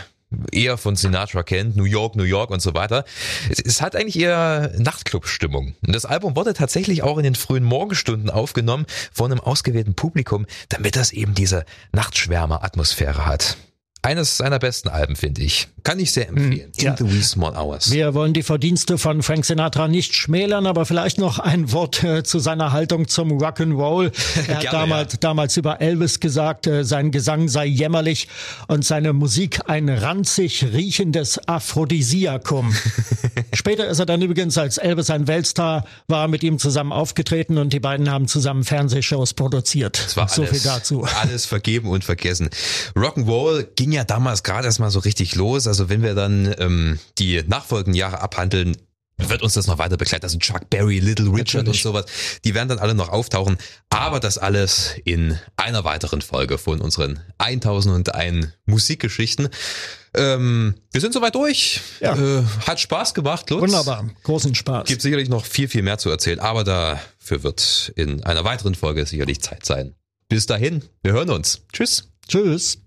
eher 0.51 0.77
von 0.77 0.95
Sinatra 0.95 1.43
kennt, 1.43 1.75
New 1.75 1.85
York, 1.85 2.15
New 2.15 2.23
York 2.23 2.49
und 2.51 2.61
so 2.61 2.73
weiter. 2.73 3.05
Es, 3.49 3.59
es 3.59 3.81
hat 3.81 3.95
eigentlich 3.95 4.19
eher 4.19 4.71
Nachtclub-Stimmung. 4.77 5.75
Und 5.85 5.95
das 5.95 6.05
Album 6.05 6.35
wurde 6.35 6.53
tatsächlich 6.53 7.03
auch 7.03 7.17
in 7.17 7.23
den 7.23 7.35
frühen 7.35 7.63
Morgenstunden 7.63 8.29
aufgenommen 8.29 8.85
von 9.11 9.31
einem 9.31 9.41
ausgewählten 9.41 9.95
Publikum, 9.95 10.45
damit 10.69 10.95
das 10.95 11.11
eben 11.11 11.33
diese 11.33 11.65
Nachtschwärmer-Atmosphäre 11.93 13.25
hat. 13.25 13.57
Eines 14.05 14.37
seiner 14.37 14.59
besten 14.59 14.89
Alben, 14.89 15.15
finde 15.15 15.41
ich. 15.41 15.67
Kann 15.81 15.99
ich 15.99 16.11
sehr 16.11 16.29
empfehlen. 16.29 16.71
Hm, 16.77 16.83
ja. 16.83 16.91
In 16.91 16.97
the 16.97 17.11
Wee 17.11 17.23
Small 17.23 17.55
Hours. 17.55 17.91
Wir 17.91 18.13
wollen 18.13 18.33
die 18.33 18.43
Verdienste 18.43 18.99
von 18.99 19.23
Frank 19.23 19.45
Sinatra 19.45 19.87
nicht 19.87 20.13
schmälern, 20.13 20.67
aber 20.67 20.85
vielleicht 20.85 21.17
noch 21.17 21.39
ein 21.39 21.71
Wort 21.71 22.03
äh, 22.03 22.23
zu 22.23 22.37
seiner 22.37 22.71
Haltung 22.71 23.07
zum 23.07 23.31
Rock'n'Roll. 23.31 24.11
Er 24.47 24.55
hat 24.55 24.61
Gerne, 24.61 24.77
damals, 24.77 25.13
ja. 25.13 25.19
damals 25.21 25.57
über 25.57 25.81
Elvis 25.81 26.19
gesagt, 26.19 26.67
äh, 26.67 26.83
sein 26.83 27.09
Gesang 27.09 27.47
sei 27.47 27.65
jämmerlich 27.65 28.27
und 28.67 28.85
seine 28.85 29.11
Musik 29.13 29.61
ein 29.67 29.89
ranzig 29.89 30.63
riechendes 30.71 31.39
Aphrodisiakum. 31.47 32.75
Später 33.53 33.87
ist 33.87 33.97
er 33.97 34.05
dann 34.05 34.21
übrigens 34.21 34.55
als 34.57 34.77
Elvis 34.77 35.09
ein 35.09 35.27
Weltstar, 35.27 35.85
war 36.07 36.27
mit 36.27 36.43
ihm 36.43 36.59
zusammen 36.59 36.91
aufgetreten 36.91 37.57
und 37.57 37.73
die 37.73 37.79
beiden 37.79 38.11
haben 38.11 38.27
zusammen 38.27 38.63
Fernsehshows 38.63 39.33
produziert. 39.33 39.99
Das 40.03 40.15
war 40.15 40.27
so 40.27 40.43
alles, 40.43 40.61
viel 40.61 40.71
dazu. 40.71 41.07
Alles 41.21 41.45
vergeben 41.47 41.89
und 41.89 42.03
vergessen. 42.03 42.49
Rock'n'Roll 42.95 43.67
ging 43.75 43.94
ja 43.95 44.03
damals 44.03 44.43
gerade 44.43 44.67
erstmal 44.67 44.91
so 44.91 44.99
richtig 44.99 45.35
los. 45.35 45.67
Also 45.67 45.89
wenn 45.89 46.03
wir 46.03 46.15
dann 46.15 46.53
ähm, 46.59 46.99
die 47.17 47.43
nachfolgenden 47.47 47.95
Jahre 47.95 48.21
abhandeln, 48.21 48.77
wird 49.17 49.41
uns 49.41 49.53
das 49.53 49.67
noch 49.67 49.77
weiter 49.77 49.97
begleiten. 49.97 50.25
Also 50.25 50.37
Chuck 50.39 50.69
Berry, 50.69 50.99
Little 50.99 51.27
Richard 51.27 51.65
Natürlich. 51.65 51.85
und 51.85 51.93
sowas. 51.93 52.05
Die 52.43 52.53
werden 52.53 52.67
dann 52.67 52.79
alle 52.79 52.93
noch 52.93 53.09
auftauchen. 53.09 53.57
Aber 53.89 54.19
das 54.19 54.37
alles 54.37 54.95
in 55.05 55.39
einer 55.55 55.83
weiteren 55.83 56.21
Folge 56.21 56.57
von 56.57 56.81
unseren 56.81 57.19
1001 57.37 58.47
Musikgeschichten. 58.65 59.49
Ähm, 60.15 60.75
wir 60.91 61.01
sind 61.01 61.13
soweit 61.13 61.35
durch. 61.35 61.81
Ja. 62.01 62.15
Äh, 62.17 62.43
hat 62.67 62.79
Spaß 62.79 63.13
gemacht, 63.13 63.49
Lutz. 63.49 63.61
Wunderbar. 63.61 64.09
Großen 64.23 64.53
Spaß. 64.53 64.87
Gibt 64.87 65.01
sicherlich 65.01 65.29
noch 65.29 65.45
viel, 65.45 65.67
viel 65.67 65.81
mehr 65.81 65.97
zu 65.97 66.09
erzählen. 66.09 66.39
Aber 66.39 66.63
dafür 66.63 67.43
wird 67.43 67.93
in 67.95 68.23
einer 68.23 68.43
weiteren 68.43 68.75
Folge 68.75 69.05
sicherlich 69.05 69.41
Zeit 69.41 69.65
sein. 69.65 69.95
Bis 70.27 70.45
dahin. 70.45 70.83
Wir 71.03 71.13
hören 71.13 71.29
uns. 71.29 71.61
Tschüss. 71.71 72.09
Tschüss. 72.27 72.84